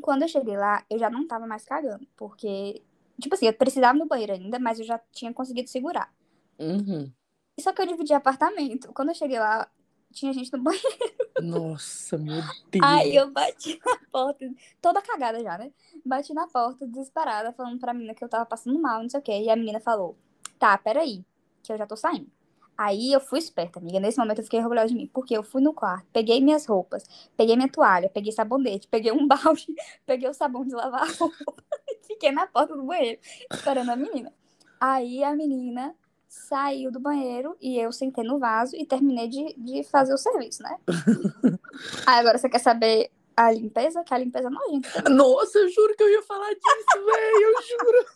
Quando 0.00 0.22
eu 0.22 0.28
cheguei 0.28 0.56
lá, 0.56 0.84
eu 0.88 0.98
já 0.98 1.10
não 1.10 1.26
tava 1.26 1.46
mais 1.46 1.64
cagando. 1.64 2.06
Porque, 2.16 2.82
tipo 3.20 3.34
assim, 3.34 3.46
eu 3.46 3.52
precisava 3.52 3.98
no 3.98 4.06
banheiro 4.06 4.32
ainda, 4.32 4.58
mas 4.58 4.78
eu 4.78 4.86
já 4.86 4.98
tinha 5.12 5.32
conseguido 5.32 5.68
segurar. 5.68 6.12
Uhum. 6.58 7.12
Só 7.60 7.72
que 7.72 7.82
eu 7.82 7.86
dividi 7.86 8.14
apartamento. 8.14 8.92
Quando 8.92 9.08
eu 9.08 9.14
cheguei 9.14 9.38
lá, 9.38 9.68
tinha 10.12 10.32
gente 10.32 10.52
no 10.52 10.62
banheiro. 10.62 11.18
Nossa, 11.40 12.16
meu 12.16 12.42
Deus. 12.70 12.84
Aí 12.84 13.14
eu 13.14 13.30
bati 13.30 13.80
na 13.84 13.98
porta, 14.10 14.50
toda 14.80 15.02
cagada 15.02 15.40
já, 15.42 15.58
né? 15.58 15.72
Bati 16.04 16.32
na 16.32 16.46
porta, 16.48 16.86
desesperada, 16.86 17.52
falando 17.52 17.78
pra 17.78 17.94
menina 17.94 18.14
que 18.14 18.24
eu 18.24 18.28
tava 18.28 18.46
passando 18.46 18.78
mal, 18.80 19.02
não 19.02 19.08
sei 19.08 19.20
o 19.20 19.22
quê. 19.22 19.42
E 19.42 19.50
a 19.50 19.56
menina 19.56 19.80
falou: 19.80 20.16
Tá, 20.58 20.76
peraí, 20.78 21.24
que 21.62 21.72
eu 21.72 21.78
já 21.78 21.86
tô 21.86 21.96
saindo. 21.96 22.30
Aí 22.78 23.12
eu 23.12 23.18
fui 23.18 23.40
esperta, 23.40 23.80
amiga. 23.80 23.98
Nesse 23.98 24.18
momento 24.18 24.38
eu 24.38 24.44
fiquei 24.44 24.60
orgulhosa 24.60 24.86
de 24.86 24.94
mim, 24.94 25.10
porque 25.12 25.36
eu 25.36 25.42
fui 25.42 25.60
no 25.60 25.74
quarto, 25.74 26.06
peguei 26.12 26.40
minhas 26.40 26.64
roupas, 26.64 27.02
peguei 27.36 27.56
minha 27.56 27.68
toalha, 27.68 28.08
peguei 28.08 28.30
sabonete, 28.30 28.86
peguei 28.86 29.10
um 29.10 29.26
balde, 29.28 29.66
peguei 30.06 30.28
o 30.28 30.32
sabão 30.32 30.64
de 30.64 30.76
lavar 30.76 31.10
roupa 31.18 31.36
e 31.90 31.98
fiquei 32.06 32.30
na 32.30 32.46
porta 32.46 32.76
do 32.76 32.84
banheiro, 32.84 33.18
esperando 33.52 33.90
a 33.90 33.96
menina. 33.96 34.32
Aí 34.80 35.24
a 35.24 35.34
menina 35.34 35.92
saiu 36.28 36.92
do 36.92 37.00
banheiro 37.00 37.56
e 37.60 37.76
eu 37.76 37.90
sentei 37.90 38.22
no 38.22 38.38
vaso 38.38 38.76
e 38.76 38.86
terminei 38.86 39.26
de, 39.26 39.54
de 39.58 39.82
fazer 39.82 40.14
o 40.14 40.18
serviço, 40.18 40.62
né? 40.62 40.78
Aí 42.06 42.20
agora 42.20 42.38
você 42.38 42.48
quer 42.48 42.60
saber 42.60 43.10
a 43.36 43.50
limpeza? 43.50 44.04
Que 44.04 44.14
a 44.14 44.18
limpeza 44.18 44.46
é 44.46 44.50
nojenta. 44.50 45.10
Nossa, 45.10 45.58
eu 45.58 45.68
juro 45.68 45.96
que 45.96 46.02
eu 46.02 46.10
ia 46.10 46.22
falar 46.22 46.50
disso, 46.50 47.04
velho. 47.06 47.42
Eu 47.42 47.62
juro. 47.62 48.06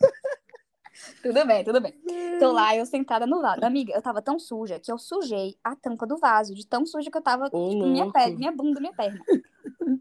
Tudo 1.21 1.45
bem, 1.45 1.63
tudo 1.63 1.81
bem. 1.81 1.93
Tô 2.39 2.51
lá, 2.51 2.75
eu 2.75 2.85
sentada 2.85 3.25
no 3.25 3.41
vaso. 3.41 3.63
Amiga, 3.63 3.93
eu 3.93 4.01
tava 4.01 4.21
tão 4.21 4.39
suja 4.39 4.79
que 4.79 4.91
eu 4.91 4.97
sujei 4.97 5.55
a 5.63 5.75
tampa 5.75 6.05
do 6.05 6.17
vaso, 6.17 6.53
de 6.53 6.65
tão 6.65 6.85
suja 6.85 7.09
que 7.09 7.17
eu 7.17 7.21
tava, 7.21 7.45
Ô, 7.51 7.69
tipo, 7.69 7.87
minha 7.87 8.11
pele, 8.11 8.35
minha 8.35 8.51
bunda, 8.51 8.79
minha 8.79 8.93
perna. 8.93 9.21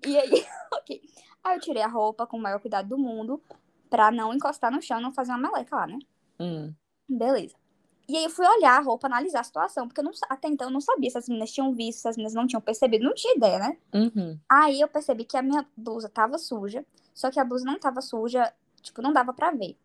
E 0.07 0.19
aí, 0.19 0.47
ok. 0.73 1.03
Aí 1.45 1.57
eu 1.57 1.61
tirei 1.61 1.83
a 1.83 1.89
roupa 1.89 2.27
com 2.27 2.37
o 2.37 2.41
maior 2.41 2.61
cuidado 2.61 2.89
do 2.89 2.99
mundo, 2.99 3.41
pra 3.91 4.11
não 4.11 4.33
encostar 4.33 4.71
no 4.71 4.81
chão 4.81 4.99
e 4.99 5.03
não 5.03 5.13
fazer 5.13 5.33
uma 5.33 5.51
meleca 5.51 5.77
lá, 5.77 5.87
né? 5.87 5.99
Hum. 6.41 6.73
Beleza. 7.09 7.55
E 8.09 8.17
aí 8.17 8.25
eu 8.25 8.31
fui 8.31 8.47
olhar 8.47 8.79
a 8.79 8.81
roupa, 8.81 9.07
analisar 9.07 9.41
a 9.41 9.45
situação, 9.45 9.87
porque 9.87 10.01
eu 10.01 10.05
não, 10.05 10.13
até 10.29 10.49
então 10.49 10.69
eu 10.69 10.73
não 10.73 10.81
sabia 10.81 11.09
se 11.11 11.19
as 11.19 11.29
meninas 11.29 11.53
tinham 11.53 11.73
visto, 11.73 12.01
se 12.01 12.09
as 12.09 12.17
meninas 12.17 12.35
não 12.35 12.47
tinham 12.47 12.61
percebido, 12.61 13.05
não 13.05 13.15
tinha 13.15 13.35
ideia, 13.35 13.59
né? 13.59 13.77
Uhum. 13.95 14.39
Aí 14.49 14.81
eu 14.81 14.89
percebi 14.89 15.25
que 15.25 15.37
a 15.37 15.43
minha 15.43 15.67
blusa 15.77 16.09
tava 16.09 16.37
suja, 16.39 16.85
só 17.15 17.31
que 17.31 17.39
a 17.39 17.45
blusa 17.45 17.65
não 17.65 17.79
tava 17.79 18.01
suja, 18.01 18.53
tipo, 18.83 19.01
não 19.01 19.13
dava 19.13 19.33
pra 19.33 19.51
ver. 19.51 19.77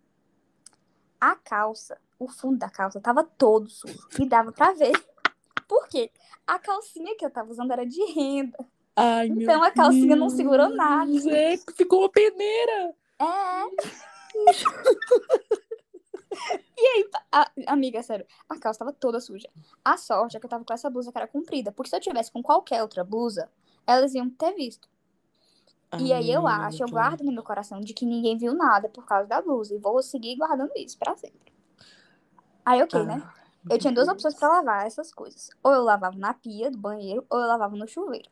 A 1.19 1.35
calça, 1.35 1.99
o 2.19 2.27
fundo 2.27 2.57
da 2.59 2.69
calça 2.69 2.99
tava 3.01 3.23
todo 3.23 3.69
sujo 3.69 4.07
e 4.19 4.25
dava 4.27 4.51
pra 4.51 4.73
ver. 4.73 4.93
Por 5.67 5.87
quê? 5.87 6.11
A 6.45 6.57
calcinha 6.59 7.15
que 7.17 7.25
eu 7.25 7.29
tava 7.31 7.49
usando 7.51 7.71
era 7.71 7.85
de 7.85 8.01
renda. 8.13 8.57
Ai, 8.95 9.27
Então 9.27 9.61
a 9.63 9.71
calcinha 9.71 10.15
não 10.15 10.27
Deus. 10.27 10.37
segurou 10.37 10.69
nada. 10.69 11.11
É, 11.29 11.57
ficou 11.75 11.99
uma 12.01 12.09
peneira. 12.09 12.95
É. 13.19 13.25
e 16.77 16.87
aí, 16.87 17.09
a- 17.31 17.51
amiga, 17.67 18.01
sério, 18.03 18.25
a 18.47 18.57
calça 18.59 18.79
tava 18.79 18.93
toda 18.93 19.19
suja. 19.19 19.49
A 19.83 19.97
sorte 19.97 20.37
é 20.37 20.39
que 20.39 20.45
eu 20.45 20.49
tava 20.49 20.63
com 20.63 20.73
essa 20.73 20.89
blusa 20.89 21.11
que 21.11 21.17
era 21.17 21.27
comprida, 21.27 21.71
porque 21.71 21.89
se 21.89 21.95
eu 21.95 21.99
tivesse 21.99 22.31
com 22.31 22.41
qualquer 22.43 22.81
outra 22.81 23.03
blusa, 23.03 23.49
elas 23.85 24.13
iam 24.13 24.29
ter 24.29 24.53
visto. 24.53 24.87
E 25.99 26.13
aí 26.13 26.31
eu 26.31 26.47
acho, 26.47 26.83
eu 26.83 26.87
guardo 26.89 27.21
no 27.23 27.31
meu 27.31 27.43
coração 27.43 27.79
de 27.79 27.93
que 27.93 28.05
ninguém 28.05 28.37
viu 28.37 28.53
nada 28.53 28.89
por 28.89 29.05
causa 29.05 29.27
da 29.27 29.41
blusa. 29.41 29.73
E 29.73 29.79
vou 29.79 30.01
seguir 30.03 30.35
guardando 30.35 30.71
isso 30.75 30.97
pra 30.97 31.15
sempre. 31.15 31.53
Aí, 32.65 32.81
ok, 32.83 32.99
né? 33.05 33.21
Ah, 33.25 33.33
Eu 33.69 33.79
tinha 33.79 33.93
duas 33.93 34.07
opções 34.07 34.35
pra 34.35 34.49
lavar 34.49 34.85
essas 34.85 35.13
coisas. 35.13 35.49
Ou 35.63 35.73
eu 35.73 35.83
lavava 35.83 36.17
na 36.17 36.33
pia 36.33 36.69
do 36.69 36.77
banheiro, 36.77 37.25
ou 37.29 37.39
eu 37.39 37.47
lavava 37.47 37.75
no 37.75 37.87
chuveiro. 37.87 38.29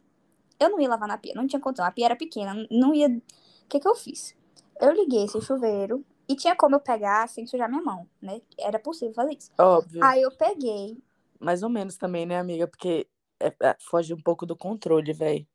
Eu 0.60 0.70
não 0.70 0.80
ia 0.80 0.90
lavar 0.90 1.08
na 1.08 1.18
pia, 1.18 1.34
não 1.36 1.48
tinha 1.48 1.60
condição. 1.60 1.86
A 1.86 1.92
pia 1.92 2.06
era 2.06 2.16
pequena, 2.16 2.68
não 2.70 2.94
ia. 2.94 3.08
O 3.08 3.22
que 3.68 3.80
que 3.80 3.88
eu 3.88 3.96
fiz? 3.96 4.36
Eu 4.80 4.92
liguei 4.92 5.24
esse 5.24 5.40
chuveiro 5.42 6.06
e 6.28 6.36
tinha 6.36 6.56
como 6.56 6.76
eu 6.76 6.80
pegar 6.80 7.28
sem 7.30 7.46
sujar 7.48 7.70
minha 7.70 7.82
mão, 7.82 8.08
né? 8.22 8.42
Era 8.58 8.78
possível 8.80 9.14
fazer 9.14 9.34
isso. 9.38 9.52
Óbvio. 9.58 10.04
Aí 10.04 10.22
eu 10.22 10.32
peguei. 10.32 10.98
Mais 11.40 11.64
ou 11.64 11.70
menos 11.70 11.98
também, 11.98 12.26
né, 12.26 12.38
amiga? 12.38 12.68
Porque 12.68 13.08
é- 13.40 13.56
é- 13.62 13.78
foge 13.80 14.14
um 14.14 14.22
pouco 14.22 14.46
do 14.46 14.56
controle, 14.56 15.12
velho. 15.14 15.46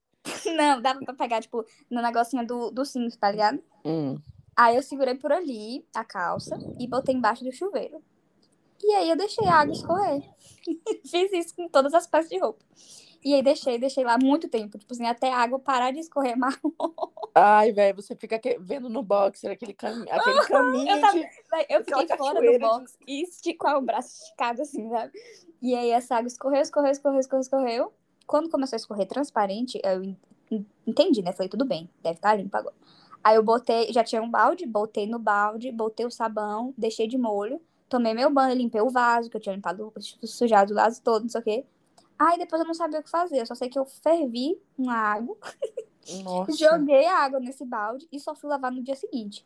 Não, 0.57 0.81
dava 0.81 1.01
pra 1.05 1.15
pegar, 1.15 1.41
tipo, 1.41 1.65
no 1.91 2.01
negocinho 2.03 2.47
do, 2.47 2.71
do 2.71 2.85
cinto, 2.85 3.17
tá 3.19 3.31
ligado? 3.31 3.63
Hum. 3.85 4.19
Aí 4.57 4.77
eu 4.77 4.83
segurei 4.83 5.15
por 5.15 5.33
ali 5.33 5.85
a 5.95 6.05
calça 6.05 6.59
e 6.79 6.87
botei 6.87 7.15
embaixo 7.15 7.45
do 7.45 7.53
chuveiro. 7.53 8.03
E 8.83 8.93
aí 8.95 9.11
eu 9.11 9.17
deixei 9.17 9.47
a 9.47 9.55
água 9.57 9.73
escorrer. 9.75 10.23
Fiz 11.07 11.33
isso 11.33 11.55
com 11.55 11.69
todas 11.69 11.95
as 11.95 12.07
peças 12.07 12.31
de 12.31 12.39
roupa. 12.39 12.65
E 13.23 13.35
aí 13.35 13.43
deixei, 13.43 13.79
deixei 13.79 14.03
lá 14.03 14.17
muito 14.19 14.49
tempo. 14.49 14.79
Tipo 14.79 14.93
assim, 14.95 15.07
até 15.07 15.31
a 15.31 15.37
água 15.39 15.59
parar 15.59 15.91
de 15.93 15.99
escorrer 16.01 16.37
marrom. 16.39 16.73
Ai, 17.35 17.71
velho, 17.73 17.97
você 18.03 18.17
fica 18.17 18.39
que- 18.39 18.59
vendo 18.59 18.89
no 18.89 19.03
boxer 19.03 19.51
aquele, 19.53 19.75
cam... 19.75 20.05
aquele 20.11 20.41
caminho 20.47 20.91
Eu 20.91 21.01
tava- 21.01 21.13
de... 21.19 21.27
Eu 21.69 21.85
fiquei 21.85 21.95
fora 21.95 22.05
do 22.07 22.17
cachoeira 22.19 22.53
de- 22.53 22.59
box 22.59 22.99
e 23.07 23.23
esticou 23.23 23.77
o 23.77 23.83
braço 23.83 24.23
esticado 24.23 24.63
assim, 24.63 24.89
sabe? 24.89 25.13
E 25.61 25.75
aí 25.75 25.91
essa 25.91 26.17
água 26.17 26.29
escorreu, 26.29 26.63
escorreu, 26.63 26.91
escorreu, 26.91 27.21
escorreu, 27.21 27.41
escorreu. 27.43 27.93
Quando 28.27 28.49
começou 28.51 28.77
a 28.77 28.79
escorrer 28.79 29.07
transparente, 29.07 29.79
eu 29.85 30.17
entendi, 30.87 31.23
né? 31.23 31.33
Falei, 31.33 31.49
tudo 31.49 31.65
bem, 31.65 31.89
deve 32.03 32.17
estar 32.17 32.35
limpo 32.35 32.57
agora. 32.57 32.75
Aí 33.23 33.37
eu 33.37 33.43
botei, 33.43 33.93
já 33.93 34.03
tinha 34.03 34.23
um 34.23 34.31
balde, 34.31 34.67
botei 34.67 35.07
no 35.07 35.19
balde, 35.19 35.71
botei 35.71 36.07
o 36.07 36.11
sabão, 36.11 36.73
deixei 36.77 37.07
de 37.07 37.19
molho, 37.19 37.61
tomei 37.89 38.15
meu 38.15 38.31
banho, 38.31 38.55
limpei 38.57 38.81
o 38.81 38.89
vaso, 38.89 39.29
que 39.29 39.37
eu 39.37 39.41
tinha 39.41 39.55
limpado, 39.55 39.93
sujado 40.25 40.73
o 40.73 40.77
vaso 40.77 41.03
todo, 41.03 41.23
não 41.23 41.29
sei 41.29 41.41
o 41.41 41.45
quê. 41.45 41.65
Aí 42.19 42.39
depois 42.39 42.61
eu 42.61 42.67
não 42.67 42.75
sabia 42.75 43.01
o 43.01 43.03
que 43.03 43.11
fazer, 43.11 43.41
eu 43.41 43.47
só 43.47 43.55
sei 43.55 43.69
que 43.69 43.79
eu 43.79 43.85
fervi 43.85 44.59
uma 44.79 44.95
água, 44.95 45.37
Nossa. 46.25 46.53
joguei 46.53 47.07
a 47.07 47.19
água 47.19 47.41
nesse 47.41 47.65
balde 47.65 48.09
e 48.11 48.19
só 48.19 48.35
fui 48.35 48.49
lavar 48.49 48.73
no 48.73 48.83
dia 48.83 48.97
seguinte. 48.97 49.45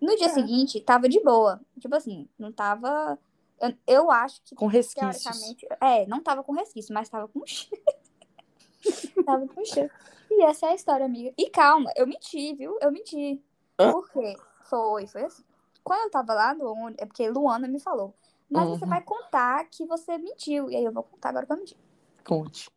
No 0.00 0.14
dia 0.16 0.26
É. 0.26 0.30
seguinte, 0.30 0.80
tava 0.80 1.08
de 1.08 1.18
boa. 1.20 1.60
Tipo 1.80 1.94
assim, 1.96 2.28
não 2.38 2.52
tava. 2.52 3.18
Eu, 3.60 3.74
eu 3.86 4.10
acho 4.10 4.42
que, 4.44 4.54
Com 4.54 4.66
resquícios. 4.66 5.22
teoricamente. 5.24 5.66
É, 5.80 6.06
não 6.06 6.22
tava 6.22 6.42
com 6.44 6.52
resquício, 6.52 6.92
mas 6.94 7.08
tava 7.08 7.26
com 7.28 7.40
cheiro. 7.46 7.82
tava 9.24 9.46
com 9.48 9.64
cheiro. 9.64 9.90
E 10.30 10.42
essa 10.42 10.66
é 10.66 10.70
a 10.70 10.74
história, 10.74 11.06
amiga. 11.06 11.32
E 11.36 11.48
calma, 11.50 11.90
eu 11.96 12.06
menti, 12.06 12.54
viu? 12.54 12.76
Eu 12.80 12.90
menti. 12.90 13.40
Hã? 13.78 13.92
Por 13.92 14.10
quê? 14.10 14.36
Foi, 14.64 15.06
foi 15.06 15.24
assim. 15.24 15.44
Quando 15.84 16.02
eu 16.04 16.10
tava 16.10 16.34
lá 16.34 16.54
no 16.54 16.66
ônibus, 16.72 16.96
é 16.98 17.06
porque 17.06 17.28
Luana 17.30 17.68
me 17.68 17.78
falou. 17.78 18.14
Mas 18.50 18.68
você 18.68 18.84
Uhum. 18.84 18.90
vai 18.90 19.02
contar 19.02 19.64
que 19.70 19.84
você 19.86 20.18
mentiu. 20.18 20.70
E 20.70 20.76
aí 20.76 20.84
eu 20.84 20.92
vou 20.92 21.02
contar 21.02 21.28
agora 21.30 21.46
que 21.46 21.52
eu 21.52 21.56
menti. 21.56 21.76
Conte. 22.24 22.70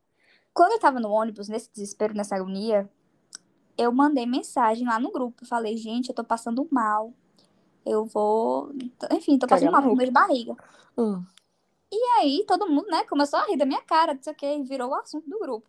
Quando 0.53 0.73
eu 0.73 0.79
tava 0.79 0.99
no 0.99 1.09
ônibus, 1.09 1.47
nesse 1.47 1.71
desespero, 1.71 2.13
nessa 2.13 2.35
agonia, 2.35 2.89
eu 3.77 3.91
mandei 3.91 4.25
mensagem 4.25 4.85
lá 4.87 4.99
no 4.99 5.11
grupo. 5.11 5.45
Falei, 5.45 5.77
gente, 5.77 6.09
eu 6.09 6.15
tô 6.15 6.23
passando 6.23 6.67
mal. 6.71 7.13
Eu 7.85 8.05
vou. 8.05 8.71
Enfim, 9.11 9.39
tô 9.39 9.47
passando 9.47 9.71
Cagar 9.71 9.81
mal 9.81 9.89
com 9.89 9.95
dor 9.95 10.05
de 10.05 10.11
barriga. 10.11 10.55
Hum. 10.97 11.23
E 11.91 12.03
aí 12.19 12.43
todo 12.47 12.69
mundo, 12.69 12.87
né, 12.87 13.03
começou 13.05 13.39
a 13.39 13.45
rir 13.45 13.57
da 13.57 13.65
minha 13.65 13.81
cara, 13.81 14.13
não 14.13 14.21
sei 14.21 14.33
o 14.33 14.35
que, 14.35 14.63
virou 14.63 14.89
o 14.89 14.95
assunto 14.95 15.27
do 15.27 15.39
grupo. 15.39 15.67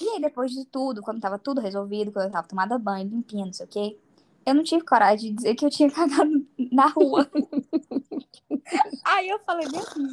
E 0.00 0.08
aí, 0.10 0.20
depois 0.20 0.50
de 0.50 0.64
tudo, 0.66 1.00
quando 1.00 1.20
tava 1.20 1.38
tudo 1.38 1.60
resolvido, 1.60 2.12
quando 2.12 2.26
eu 2.26 2.32
tava 2.32 2.48
tomada 2.48 2.78
banho, 2.78 3.08
limpinha, 3.08 3.46
não 3.46 3.52
sei 3.52 3.66
o 3.66 3.68
que, 3.68 3.98
eu 4.44 4.54
não 4.54 4.62
tive 4.62 4.84
coragem 4.84 5.30
de 5.30 5.36
dizer 5.36 5.54
que 5.54 5.64
eu 5.64 5.70
tinha 5.70 5.90
cagado 5.92 6.46
na 6.72 6.86
rua. 6.88 7.28
aí 9.04 9.28
eu 9.28 9.38
falei 9.40 9.66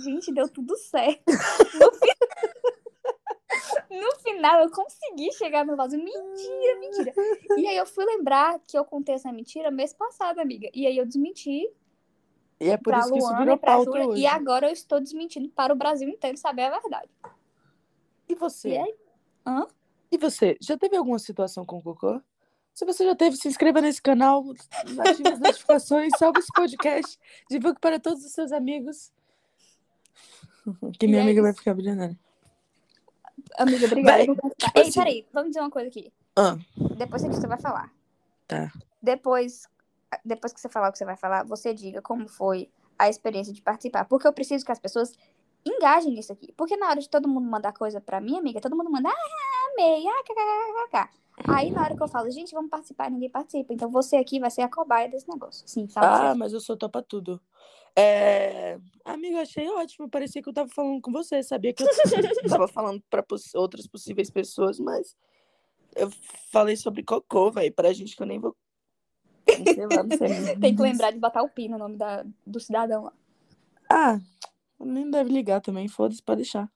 gente, 0.04 0.34
deu 0.34 0.48
tudo 0.50 0.76
certo. 0.78 1.24
No, 1.28 1.92
fi- 1.94 2.18
no 3.92 4.16
final, 4.22 4.62
eu 4.62 4.72
consegui 4.72 5.32
chegar 5.34 5.66
no 5.66 5.76
vaso. 5.76 5.98
Mentira, 5.98 6.80
mentira. 6.80 7.14
E 7.58 7.68
aí 7.68 7.78
eu 7.78 7.86
fui 7.86 8.06
lembrar 8.06 8.60
que 8.68 8.78
eu 8.78 8.86
contei 8.86 9.16
essa 9.16 9.32
mentira 9.32 9.70
mês 9.70 9.94
passado, 9.94 10.40
amiga. 10.40 10.70
E 10.74 10.88
aí 10.88 10.98
eu 10.98 11.06
desmenti 11.06 11.70
E 12.60 12.70
é 12.70 12.78
por 12.78 12.94
isso 12.96 13.12
que 13.12 13.20
isso 13.20 13.28
Luana 13.28 13.40
virou 13.42 13.56
e 13.56 13.60
pauta 13.60 13.92
Júlia. 13.92 14.08
hoje. 14.08 14.22
E 14.22 14.28
agora 14.28 14.68
eu 14.68 14.74
estou 14.74 15.00
desmentindo 15.00 15.50
para 15.50 15.74
o 15.74 15.76
Brasil 15.76 16.08
inteiro 16.10 16.38
saber 16.38 16.64
a 16.64 16.80
verdade. 16.80 17.10
E 18.30 18.36
você? 18.36 18.70
E 18.70 18.78
aí? 18.78 18.96
Hã? 19.46 19.68
E 20.12 20.18
você? 20.18 20.58
Já 20.62 20.78
teve 20.78 20.96
alguma 20.96 21.20
situação 21.20 21.66
com 21.66 21.82
cocô? 21.82 22.22
Se 22.74 22.86
você 22.86 23.06
já 23.06 23.16
teve, 23.16 23.36
se 23.38 23.48
inscreva 23.48 23.82
nesse 23.82 24.02
canal, 24.02 24.44
ative 25.08 25.30
as 25.30 25.40
notificações, 25.40 26.12
salve 26.18 26.40
esse 26.40 26.52
podcast, 26.54 27.20
divulgue 27.50 27.80
para 27.80 28.00
todos 28.00 28.24
os 28.26 28.32
seus 28.32 28.52
amigos. 28.52 29.12
Que 30.98 31.08
minha 31.08 31.20
E 31.20 31.22
é 31.22 31.24
amiga 31.24 31.42
vai 31.42 31.52
isso. 31.52 31.60
ficar 31.60 31.74
bilionária. 31.74 32.18
Amiga, 33.58 33.86
obrigada. 33.86 34.18
Vai, 34.26 34.36
tipo 34.36 34.52
Ei, 34.76 34.82
assim- 34.84 35.00
peraí, 35.00 35.28
vamos 35.34 35.50
dizer 35.50 35.60
uma 35.60 35.70
coisa 35.70 35.88
aqui. 35.90 36.12
Ah, 36.36 36.58
Depois 36.98 37.22
que 37.22 37.30
você 37.30 37.46
vai 37.48 37.60
falar. 37.60 37.92
Tá. 38.48 38.72
Depois, 39.02 39.68
depois 40.26 40.54
que 40.54 40.60
você 40.62 40.70
falar 40.70 40.90
o 40.90 40.92
que 40.92 40.98
você 40.98 41.06
vai 41.06 41.18
falar, 41.18 41.44
você 41.44 41.74
diga 41.74 42.02
como 42.02 42.28
foi 42.28 42.72
a 42.98 43.10
experiência 43.10 43.54
de 43.54 43.62
participar. 43.62 44.06
Porque 44.06 44.26
eu 44.28 44.34
preciso 44.34 44.66
que 44.66 44.72
as 44.72 44.80
pessoas 44.80 45.14
engajem 45.66 46.14
nisso 46.14 46.34
aqui. 46.34 46.52
Porque 46.54 46.78
na 46.78 46.90
hora 46.90 47.00
de 47.00 47.10
todo 47.10 47.28
mundo 47.28 47.50
mandar 47.50 47.74
coisa 47.74 48.02
pra 48.02 48.20
mim, 48.20 48.38
amiga, 48.38 48.62
todo 48.62 48.76
mundo 48.76 48.92
manda, 48.92 49.10
ah, 49.10 49.72
amei, 49.72 50.08
ah, 50.08 50.24
kkkk. 50.24 51.10
Aí 51.48 51.72
na 51.72 51.82
hora 51.82 51.96
que 51.96 52.04
eu 52.04 52.08
falo, 52.08 52.30
gente, 52.30 52.54
vamos 52.54 52.70
participar, 52.70 53.10
ninguém 53.10 53.30
participa. 53.30 53.74
Então 53.74 53.90
você 53.90 54.18
aqui 54.18 54.40
vai 54.40 54.52
ser 54.52 54.62
a 54.62 54.70
cobaia 54.70 55.10
desse 55.10 55.28
negócio. 55.28 55.68
Sim, 55.68 55.88
sabe? 55.88 56.06
ah, 56.08 56.36
mas 56.36 56.54
eu 56.54 56.60
sou 56.60 56.78
topa 56.78 57.02
tudo. 57.02 57.42
É... 57.96 58.80
Amiga, 59.06 59.42
achei 59.42 59.70
ótimo. 59.70 60.10
Parecia 60.10 60.42
que 60.42 60.50
eu 60.50 60.54
tava 60.54 60.70
falando 60.70 61.02
com 61.02 61.12
você. 61.12 61.44
Sabia 61.44 61.74
que 61.74 61.84
eu 61.84 61.88
tava 62.50 62.68
falando 62.68 63.02
para 63.10 63.24
outras 63.56 63.88
possíveis 63.88 64.30
pessoas, 64.30 64.80
mas 64.80 65.16
eu 65.96 66.10
falei 66.52 66.76
sobre 66.76 67.04
cocô, 67.04 67.52
velho. 67.52 67.74
Pra 67.74 67.94
gente 67.94 68.16
que 68.16 68.22
eu 68.22 68.28
nem 68.28 68.40
vou. 68.40 68.56
Sei 69.48 69.88
lá, 69.88 70.04
não 70.04 70.18
sei. 70.18 70.56
Tem 70.60 70.76
que 70.76 70.82
lembrar 70.82 71.12
de 71.12 71.20
botar 71.20 71.44
o 71.44 71.50
pi 71.50 71.68
no 71.68 71.78
nome 71.78 71.98
da, 71.98 72.26
do 72.46 72.60
cidadão 72.60 73.04
lá. 73.04 73.14
Ah, 73.90 74.20
nem 74.80 75.10
deve 75.10 75.32
ligar 75.32 75.62
também, 75.62 75.88
foda-se, 75.88 76.22
pode 76.22 76.42
deixar. 76.42 76.72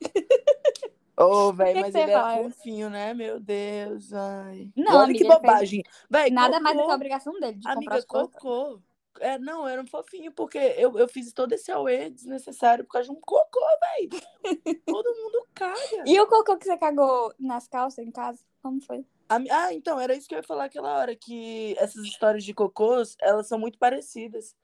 Ô, 1.16 1.52
velho, 1.52 1.74
que 1.74 1.80
mas 1.80 1.94
ele 1.94 2.12
falar? 2.12 2.42
fofinho, 2.44 2.88
né? 2.88 3.12
Meu 3.12 3.38
Deus, 3.38 4.12
ai. 4.12 4.70
Não, 4.74 4.92
Olha 4.96 5.04
amiga, 5.04 5.18
que 5.18 5.24
bobagem. 5.24 5.82
Véi, 6.08 6.30
Nada 6.30 6.58
mais 6.58 6.76
do 6.76 6.78
que 6.78 6.82
a 6.82 6.86
cocô, 6.86 6.94
obrigação 6.94 7.32
dele 7.38 7.58
de 7.58 7.68
comprar 7.68 7.96
Amiga, 7.96 8.06
cocô. 8.06 8.80
É, 9.18 9.38
não, 9.38 9.68
era 9.68 9.82
um 9.82 9.86
fofinho, 9.86 10.32
porque 10.32 10.56
eu, 10.56 10.96
eu 10.96 11.06
fiz 11.06 11.32
todo 11.32 11.52
esse 11.52 11.70
auê 11.70 12.08
desnecessário 12.08 12.84
por 12.84 12.92
causa 12.92 13.10
de 13.10 13.14
um 13.14 13.20
cocô, 13.20 13.60
velho. 13.98 14.22
Todo 14.86 15.14
mundo 15.14 15.46
caga. 15.54 16.04
E 16.06 16.18
o 16.20 16.26
cocô 16.26 16.56
que 16.56 16.64
você 16.64 16.78
cagou 16.78 17.34
nas 17.38 17.68
calças 17.68 18.04
em 18.04 18.10
casa? 18.10 18.42
Como 18.62 18.80
foi? 18.80 19.04
Ah, 19.28 19.72
então, 19.72 20.00
era 20.00 20.14
isso 20.14 20.26
que 20.26 20.34
eu 20.34 20.38
ia 20.38 20.42
falar 20.42 20.64
aquela 20.64 20.96
hora, 20.96 21.14
que 21.14 21.76
essas 21.78 22.04
histórias 22.04 22.42
de 22.42 22.52
cocôs, 22.52 23.16
elas 23.20 23.46
são 23.46 23.58
muito 23.58 23.78
parecidas. 23.78 24.56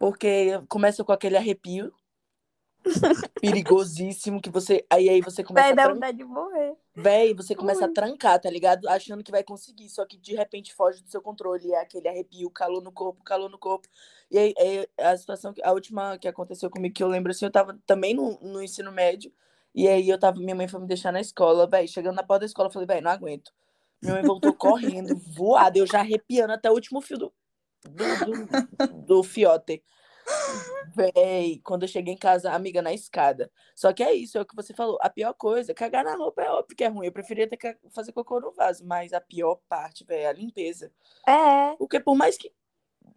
Porque 0.00 0.58
começa 0.66 1.04
com 1.04 1.12
aquele 1.12 1.36
arrepio 1.36 1.92
perigosíssimo 3.38 4.40
que 4.40 4.48
você. 4.48 4.82
Aí 4.88 5.10
aí 5.10 5.20
você 5.20 5.44
começa 5.44 5.64
Vai 5.64 5.72
a 5.72 5.74
dar 5.74 5.92
vontade 5.92 6.16
de 6.16 6.24
morrer. 6.24 6.74
Véi, 6.96 7.34
você 7.34 7.54
começa 7.54 7.84
a 7.84 7.88
Ui. 7.88 7.92
trancar, 7.92 8.40
tá 8.40 8.48
ligado? 8.48 8.88
Achando 8.88 9.22
que 9.22 9.30
vai 9.30 9.44
conseguir, 9.44 9.90
só 9.90 10.06
que 10.06 10.16
de 10.16 10.34
repente 10.34 10.72
foge 10.72 11.02
do 11.02 11.10
seu 11.10 11.20
controle. 11.20 11.70
É 11.70 11.82
aquele 11.82 12.08
arrepio, 12.08 12.48
calor 12.48 12.82
no 12.82 12.90
corpo, 12.90 13.22
calor 13.22 13.50
no 13.50 13.58
corpo. 13.58 13.86
E 14.30 14.38
aí, 14.38 14.54
aí 14.58 14.88
a 14.98 15.14
situação, 15.18 15.52
a 15.62 15.70
última 15.70 16.16
que 16.16 16.26
aconteceu 16.26 16.70
comigo, 16.70 16.94
que 16.94 17.02
eu 17.02 17.08
lembro 17.08 17.30
assim, 17.30 17.44
eu 17.44 17.52
tava 17.52 17.78
também 17.84 18.14
no, 18.14 18.40
no 18.40 18.62
ensino 18.62 18.90
médio. 18.90 19.30
E 19.74 19.86
aí 19.86 20.08
eu 20.08 20.18
tava, 20.18 20.40
minha 20.40 20.54
mãe 20.54 20.66
foi 20.66 20.80
me 20.80 20.86
deixar 20.86 21.12
na 21.12 21.20
escola, 21.20 21.66
véi. 21.66 21.86
Chegando 21.86 22.16
na 22.16 22.22
porta 22.22 22.40
da 22.40 22.46
escola, 22.46 22.68
eu 22.68 22.72
falei, 22.72 22.86
véi, 22.86 23.02
não 23.02 23.10
aguento. 23.10 23.52
Minha 24.00 24.14
mãe 24.14 24.24
voltou 24.24 24.54
correndo, 24.56 25.14
voada, 25.36 25.78
eu 25.78 25.86
já 25.86 26.00
arrepiando 26.00 26.54
até 26.54 26.70
o 26.70 26.72
último 26.72 27.02
fio 27.02 27.18
do, 27.18 27.32
do, 27.84 28.86
do, 28.86 28.92
do 29.06 29.22
fiote. 29.22 29.82
Véi, 30.94 31.60
quando 31.64 31.82
eu 31.82 31.88
cheguei 31.88 32.14
em 32.14 32.18
casa, 32.18 32.52
amiga, 32.52 32.82
na 32.82 32.92
escada. 32.92 33.50
Só 33.74 33.92
que 33.92 34.02
é 34.02 34.12
isso, 34.14 34.38
é 34.38 34.40
o 34.40 34.44
que 34.46 34.54
você 34.54 34.72
falou. 34.74 34.98
A 35.00 35.08
pior 35.10 35.32
coisa, 35.34 35.74
cagar 35.74 36.04
na 36.04 36.14
roupa 36.16 36.42
é 36.42 36.50
óbvio 36.50 36.76
que 36.76 36.84
é 36.84 36.88
ruim. 36.88 37.06
Eu 37.06 37.12
preferia 37.12 37.48
ter 37.48 37.56
que 37.56 37.76
fazer 37.90 38.12
cocô 38.12 38.40
no 38.40 38.50
vaso, 38.52 38.84
mas 38.86 39.12
a 39.12 39.20
pior 39.20 39.56
parte, 39.68 40.04
véi, 40.04 40.22
é 40.22 40.28
a 40.28 40.32
limpeza. 40.32 40.90
É. 41.26 41.74
Porque 41.76 41.98
por 42.00 42.14
mais 42.16 42.36
que. 42.36 42.52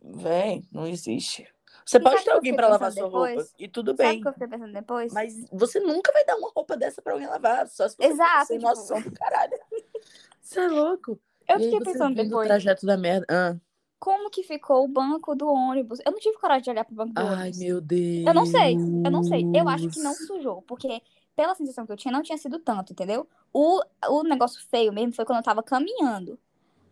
Véi, 0.02 0.64
não 0.72 0.86
existe. 0.88 1.48
Você 1.86 1.98
E 1.98 2.00
pode 2.02 2.24
ter 2.24 2.32
alguém 2.32 2.56
pra 2.56 2.68
lavar 2.68 2.92
sua 2.92 3.08
roupa. 3.08 3.28
depois? 3.30 3.54
E 3.58 3.68
tudo 3.68 3.92
Sabe 3.92 4.04
o 4.04 4.12
bem. 4.12 4.22
que 4.22 4.28
eu 4.28 4.34
fiquei 4.34 4.48
pensando 4.48 4.74
depois? 4.74 5.12
Mas 5.14 5.34
você 5.52 5.80
nunca 5.80 6.12
vai 6.12 6.24
dar 6.26 6.36
uma 6.38 6.52
roupa 6.56 6.78
dessa 6.78 7.02
pra 7.02 7.14
alguém 7.14 7.28
lavar. 7.28 7.68
Só 7.68 7.88
se 7.90 7.96
você 7.96 8.04
Exato, 8.06 8.48
sem 8.48 8.58
tipo- 8.60 8.70
noção 8.70 9.02
do 9.02 9.12
caralho. 9.12 9.54
Você 10.42 10.60
é 10.60 10.68
louco. 10.68 11.20
eu 11.48 11.58
E 11.58 11.64
fiquei 11.64 11.80
pensando 11.80 12.16
depois. 12.16 12.46
o 12.46 12.48
trajeto 12.48 12.86
da 12.86 12.98
merda. 12.98 13.26
Ah. 13.30 13.56
Como 14.04 14.30
que 14.30 14.44
ficou 14.44 14.84
o 14.84 14.88
banco 14.90 15.34
do 15.34 15.48
ônibus? 15.48 16.02
Eu 16.06 16.12
não 16.12 16.20
tive 16.20 16.38
coragem 16.38 16.64
de 16.64 16.70
olhar 16.72 16.84
pro 16.84 16.94
banco 16.94 17.14
do 17.14 17.22
Ai, 17.22 17.44
ônibus. 17.44 17.60
meu 17.60 17.80
Deus. 17.80 18.28
Eu 18.28 18.34
não 18.34 18.46
sei, 18.46 18.76
eu 18.76 19.10
não 19.10 19.24
sei. 19.24 19.50
Eu 19.56 19.70
acho 19.70 19.88
que 19.88 20.00
não 20.02 20.14
sujou, 20.14 20.62
porque 20.64 21.02
pela 21.34 21.56
sensação 21.56 21.86
que 21.86 21.94
eu 21.94 21.96
tinha, 21.96 22.12
não 22.12 22.22
tinha 22.22 22.38
sido 22.38 22.60
tanto, 22.60 22.92
entendeu? 22.92 23.26
O, 23.54 23.80
o 24.10 24.24
negócio 24.24 24.62
feio 24.70 24.92
mesmo 24.92 25.14
foi 25.14 25.24
quando 25.24 25.38
eu 25.38 25.44
tava 25.44 25.64
caminhando. 25.64 26.38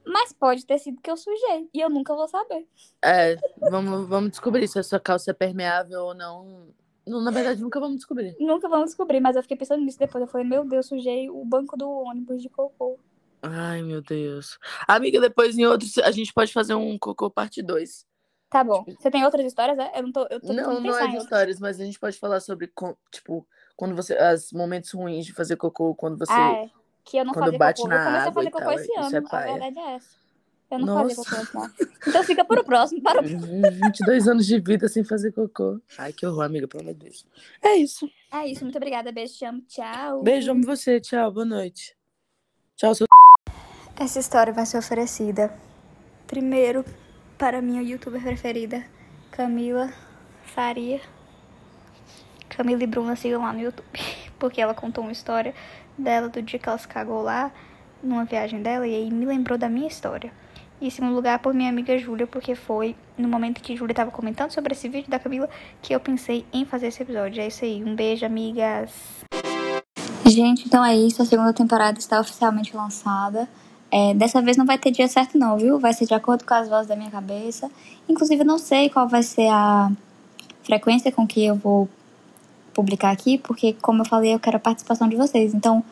Mas 0.06 0.32
pode 0.32 0.66
ter 0.66 0.80
sido 0.80 1.02
que 1.02 1.12
eu 1.12 1.18
sujei. 1.18 1.70
E 1.74 1.82
eu 1.82 1.90
nunca 1.90 2.16
vou 2.16 2.30
saber. 2.30 2.66
É, 3.04 3.36
vamos, 3.60 4.08
vamos 4.08 4.30
descobrir 4.30 4.66
se 4.70 4.80
a 4.80 4.84
sua 4.84 5.00
calça 5.02 5.32
é 5.32 5.34
permeável 5.34 6.06
ou 6.06 6.14
não. 6.14 6.70
Não, 7.06 7.22
Na 7.22 7.32
verdade, 7.32 7.62
nunca 7.62 7.78
vamos 7.78 7.98
descobrir. 7.98 8.38
Nunca 8.40 8.70
vamos 8.70 8.86
descobrir, 8.86 9.20
mas 9.20 9.36
eu 9.36 9.42
fiquei 9.42 9.58
pensando 9.58 9.84
nisso 9.84 10.00
depois. 10.00 10.22
Eu 10.22 10.30
falei, 10.30 10.48
meu 10.48 10.64
Deus, 10.64 10.86
sujei 10.86 11.30
o 11.30 11.44
banco 11.44 11.76
do 11.76 11.90
ônibus 11.90 12.42
de 12.42 12.48
cocô. 12.48 12.98
Ai, 13.42 13.82
meu 13.82 14.02
Deus. 14.02 14.60
Amiga, 14.88 15.20
depois 15.20 15.58
em 15.58 15.66
outros 15.66 15.98
a 15.98 16.12
gente 16.12 16.34
pode 16.34 16.54
fazer 16.54 16.76
um 16.76 16.98
cocô 16.98 17.30
parte 17.30 17.62
2. 17.62 18.06
Tá 18.50 18.64
bom. 18.66 18.84
Você 19.00 19.10
tem 19.10 19.24
outras 19.24 19.46
histórias, 19.46 19.80
é? 19.80 19.98
Eu 19.98 20.04
não 20.04 20.12
tô. 20.12 20.28
Eu 20.30 20.42
tô 20.42 20.52
Não, 20.52 20.82
não 20.82 20.98
é 20.98 21.08
de 21.08 21.18
histórias, 21.18 21.58
mas 21.60 21.80
a 21.80 21.86
gente 21.86 21.98
pode 21.98 22.20
falar 22.20 22.42
sobre, 22.42 22.70
tipo, 23.10 23.48
quando 23.78 23.96
você. 23.96 24.16
Os 24.34 24.52
momentos 24.52 24.92
ruins 24.92 25.26
de 25.26 25.34
fazer 25.34 25.56
cocô, 25.56 25.96
quando 25.96 26.18
você. 26.18 26.34
Ah, 26.34 26.52
é. 26.52 26.70
Que 27.04 27.18
eu 27.18 27.26
não 27.26 27.34
quando 27.34 27.58
bate 27.58 27.82
cocô. 27.82 27.88
na 27.88 27.96
Eu 27.96 28.04
comecei 28.04 28.28
a 28.28 28.34
fazer 28.34 28.52
cocô 28.52 28.72
esse 28.72 28.92
isso 28.92 29.00
ano. 29.00 29.16
é 29.16 29.36
a 29.36 29.40
verdade 29.40 29.80
é 29.80 29.96
essa. 29.96 30.10
Eu 30.70 30.80
não 30.80 30.86
Nossa. 30.86 31.16
fazia 31.16 31.16
cocô 31.16 31.36
antes, 31.38 31.54
não. 31.54 31.88
Então 32.08 32.24
fica 32.24 32.46
para 32.46 32.62
o 32.62 32.64
próximo, 32.64 33.02
para 33.02 33.22
o 33.22 33.24
22 33.24 34.28
anos 34.28 34.46
de 34.46 34.60
vida 34.60 34.88
sem 34.90 35.04
fazer 35.04 35.32
cocô. 35.32 35.80
Ai, 35.98 36.12
que 36.12 36.26
horror, 36.26 36.44
amiga, 36.44 36.68
pelo 36.68 36.84
amor 36.84 36.94
de 36.94 37.06
Deus. 37.06 37.26
É 37.62 37.76
isso. 37.76 38.10
É 38.32 38.48
isso, 38.48 38.66
muito 38.66 38.78
obrigada. 38.78 39.12
Beijo, 39.14 39.34
te 39.34 39.46
amo. 39.46 39.62
Tchau. 39.62 40.24
Beijo, 40.24 40.52
amo 40.52 40.66
você. 40.66 41.00
Tchau, 41.00 41.32
boa 41.32 41.46
noite. 41.46 41.96
Tchau, 42.76 42.94
seu. 42.96 43.11
Essa 44.02 44.18
história 44.18 44.52
vai 44.52 44.66
ser 44.66 44.80
oferecida 44.80 45.54
primeiro 46.26 46.84
para 47.38 47.62
minha 47.62 47.84
youtuber 47.84 48.20
preferida, 48.20 48.84
Camila 49.30 49.94
Faria. 50.44 51.00
Camila 52.50 52.84
e 52.84 52.88
Bruna 52.88 53.16
sigam 53.16 53.44
lá 53.44 53.54
no 53.54 53.62
YouTube, 53.62 53.86
porque 54.40 54.60
ela 54.60 54.74
contou 54.74 55.04
uma 55.04 55.14
história 55.14 55.54
dela 55.96 56.30
do 56.30 56.42
dia 56.42 56.58
que 56.58 56.68
ela 56.68 56.80
se 56.80 56.88
cagou 56.88 57.22
lá, 57.22 57.52
numa 58.02 58.26
viagem 58.26 58.64
dela, 58.64 58.88
e 58.88 58.96
aí 58.96 59.12
me 59.12 59.24
lembrou 59.24 59.56
da 59.56 59.70
minha 59.70 59.88
história. 59.88 60.34
E 60.82 60.88
em 60.88 60.90
segundo 60.90 61.14
lugar, 61.14 61.38
por 61.38 61.54
minha 61.54 61.70
amiga 61.70 61.96
Júlia, 62.00 62.26
porque 62.26 62.56
foi 62.56 62.96
no 63.16 63.28
momento 63.28 63.62
que 63.62 63.76
Júlia 63.76 63.94
estava 63.94 64.10
comentando 64.10 64.50
sobre 64.50 64.74
esse 64.74 64.90
vídeo 64.90 65.12
da 65.12 65.20
Camila 65.20 65.48
que 65.80 65.94
eu 65.94 66.00
pensei 66.00 66.44
em 66.52 66.66
fazer 66.66 66.88
esse 66.88 67.04
episódio. 67.04 67.40
É 67.40 67.46
isso 67.46 67.64
aí, 67.64 67.84
um 67.84 67.96
beijo, 67.96 68.26
amigas! 68.26 68.92
Gente, 70.26 70.66
então 70.66 70.84
é 70.84 70.96
isso. 70.96 71.22
A 71.22 71.26
segunda 71.26 71.54
temporada 71.54 72.00
está 72.00 72.20
oficialmente 72.20 72.76
lançada. 72.76 73.48
É, 73.92 74.14
dessa 74.14 74.42
vez 74.42 74.56
não 74.56 74.66
vai 74.66 74.78
ter 74.78 74.90
dia 74.90 75.08
certo, 75.08 75.38
não, 75.38 75.58
viu? 75.58 75.78
Vai 75.78 75.94
ser 75.94 76.06
de 76.06 76.14
acordo 76.14 76.46
com 76.46 76.54
as 76.54 76.70
vozes 76.70 76.88
da 76.88 76.96
minha 76.96 77.12
cabeça. 77.12 77.70
Inclusive, 78.08 78.42
eu 78.42 78.46
não 78.46 78.58
sei 78.58 78.90
qual 78.90 79.08
vai 79.08 79.22
ser 79.22 79.48
a 79.50 79.92
frequência 80.64 81.12
com 81.12 81.28
que 81.28 81.46
eu 81.46 81.56
vou 81.56 81.90
publicar 82.74 83.12
aqui, 83.12 83.38
porque, 83.38 83.74
como 83.74 84.02
eu 84.02 84.06
falei, 84.06 84.34
eu 84.34 84.40
quero 84.40 84.56
a 84.56 84.60
participação 84.60 85.10
de 85.10 85.18
vocês. 85.18 85.54
Então, 85.54 85.84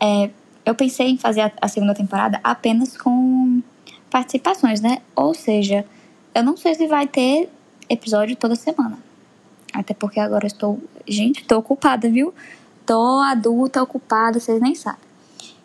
é, 0.00 0.30
eu 0.64 0.74
pensei 0.74 1.08
em 1.10 1.18
fazer 1.18 1.42
a, 1.42 1.52
a 1.60 1.68
segunda 1.68 1.94
temporada 1.94 2.40
apenas 2.42 2.96
com 2.96 3.60
participações, 4.10 4.80
né? 4.80 5.02
Ou 5.14 5.34
seja, 5.34 5.84
eu 6.34 6.42
não 6.42 6.56
sei 6.56 6.74
se 6.74 6.86
vai 6.86 7.06
ter 7.06 7.50
episódio 7.90 8.36
toda 8.36 8.54
semana. 8.54 8.98
Até 9.72 9.92
porque 9.92 10.18
agora 10.18 10.44
eu 10.44 10.48
estou. 10.48 10.82
Gente, 11.06 11.42
estou 11.42 11.58
ocupada, 11.58 12.08
viu? 12.08 12.32
Tô 12.86 13.18
adulta, 13.18 13.82
ocupada, 13.82 14.40
vocês 14.40 14.60
nem 14.60 14.74
sabem. 14.74 15.00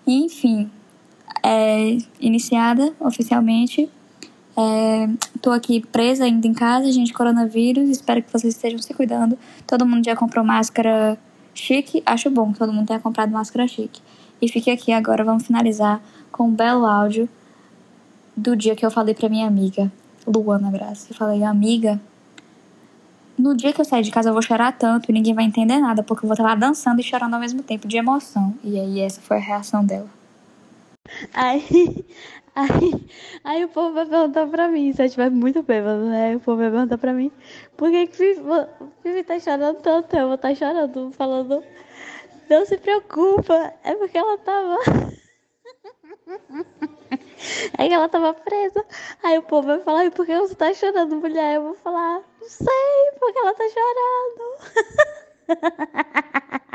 Enfim, 0.05 0.69
é, 1.43 1.97
iniciada 2.19 2.93
oficialmente. 2.99 3.89
É, 4.57 5.07
tô 5.41 5.51
aqui 5.51 5.79
presa 5.79 6.25
ainda 6.25 6.47
em 6.47 6.53
casa, 6.53 6.91
gente, 6.91 7.13
coronavírus. 7.13 7.89
Espero 7.89 8.21
que 8.21 8.31
vocês 8.31 8.53
estejam 8.55 8.79
se 8.79 8.93
cuidando. 8.93 9.37
Todo 9.65 9.85
mundo 9.85 10.03
já 10.03 10.15
comprou 10.15 10.43
máscara 10.43 11.17
chique. 11.53 12.03
Acho 12.05 12.29
bom 12.29 12.51
que 12.51 12.59
todo 12.59 12.73
mundo 12.73 12.87
tenha 12.87 12.99
comprado 12.99 13.31
máscara 13.31 13.67
chique. 13.67 14.01
E 14.41 14.47
fique 14.47 14.71
aqui 14.71 14.91
agora, 14.91 15.23
vamos 15.23 15.45
finalizar 15.45 16.01
com 16.31 16.47
um 16.47 16.51
belo 16.51 16.85
áudio 16.85 17.27
do 18.35 18.55
dia 18.55 18.75
que 18.75 18.85
eu 18.85 18.91
falei 18.91 19.13
pra 19.13 19.27
minha 19.27 19.47
amiga, 19.47 19.91
Luana 20.25 20.71
Graça. 20.71 21.07
Eu 21.09 21.15
falei, 21.15 21.43
amiga, 21.43 21.99
no 23.37 23.55
dia 23.55 23.73
que 23.73 23.81
eu 23.81 23.85
sair 23.85 24.03
de 24.03 24.11
casa 24.11 24.29
eu 24.29 24.33
vou 24.33 24.41
chorar 24.41 24.71
tanto 24.73 25.09
e 25.09 25.13
ninguém 25.13 25.33
vai 25.33 25.45
entender 25.45 25.79
nada, 25.79 26.03
porque 26.03 26.25
eu 26.25 26.27
vou 26.27 26.33
estar 26.33 26.43
lá 26.43 26.55
dançando 26.55 26.99
e 26.99 27.03
chorando 27.03 27.33
ao 27.33 27.39
mesmo 27.39 27.63
tempo, 27.63 27.87
de 27.87 27.97
emoção. 27.97 28.53
E 28.63 28.79
aí 28.79 28.99
essa 28.99 29.19
foi 29.21 29.37
a 29.37 29.41
reação 29.41 29.83
dela. 29.83 30.18
Aí, 31.33 32.05
aí, 32.55 33.07
aí 33.43 33.65
o 33.65 33.69
povo 33.69 33.93
vai 33.93 34.05
perguntar 34.05 34.47
pra 34.47 34.67
mim, 34.67 34.93
se 34.93 35.01
eu 35.01 35.05
estiver 35.05 35.29
muito 35.29 35.63
bêbado, 35.63 36.05
né? 36.05 36.35
O 36.35 36.39
povo 36.39 36.57
vai 36.61 36.69
perguntar 36.71 36.97
pra 36.97 37.13
mim, 37.13 37.31
por 37.77 37.89
que 37.91 38.07
que 38.07 38.35
Vivi, 39.03 39.23
tá 39.23 39.39
chorando 39.39 39.81
tanto? 39.81 40.15
Eu 40.15 40.27
vou 40.27 40.35
estar 40.35 40.55
chorando, 40.55 41.11
falando, 41.13 41.63
não 42.49 42.65
se 42.65 42.77
preocupa, 42.77 43.73
é 43.83 43.95
porque 43.95 44.17
ela 44.17 44.37
tava... 44.39 44.77
É 47.77 47.87
que 47.87 47.93
ela 47.93 48.09
tava 48.09 48.33
presa. 48.33 48.85
Aí 49.23 49.37
o 49.37 49.43
povo 49.43 49.67
vai 49.67 49.79
falar, 49.79 50.11
por 50.11 50.25
que 50.25 50.37
você 50.37 50.55
tá 50.55 50.73
chorando, 50.73 51.15
mulher? 51.15 51.55
Eu 51.55 51.63
vou 51.63 51.75
falar, 51.75 52.21
não 52.39 52.47
sei, 52.47 53.11
porque 53.19 53.39
ela 53.39 53.53
tá 53.53 53.63
chorando. 53.69 54.59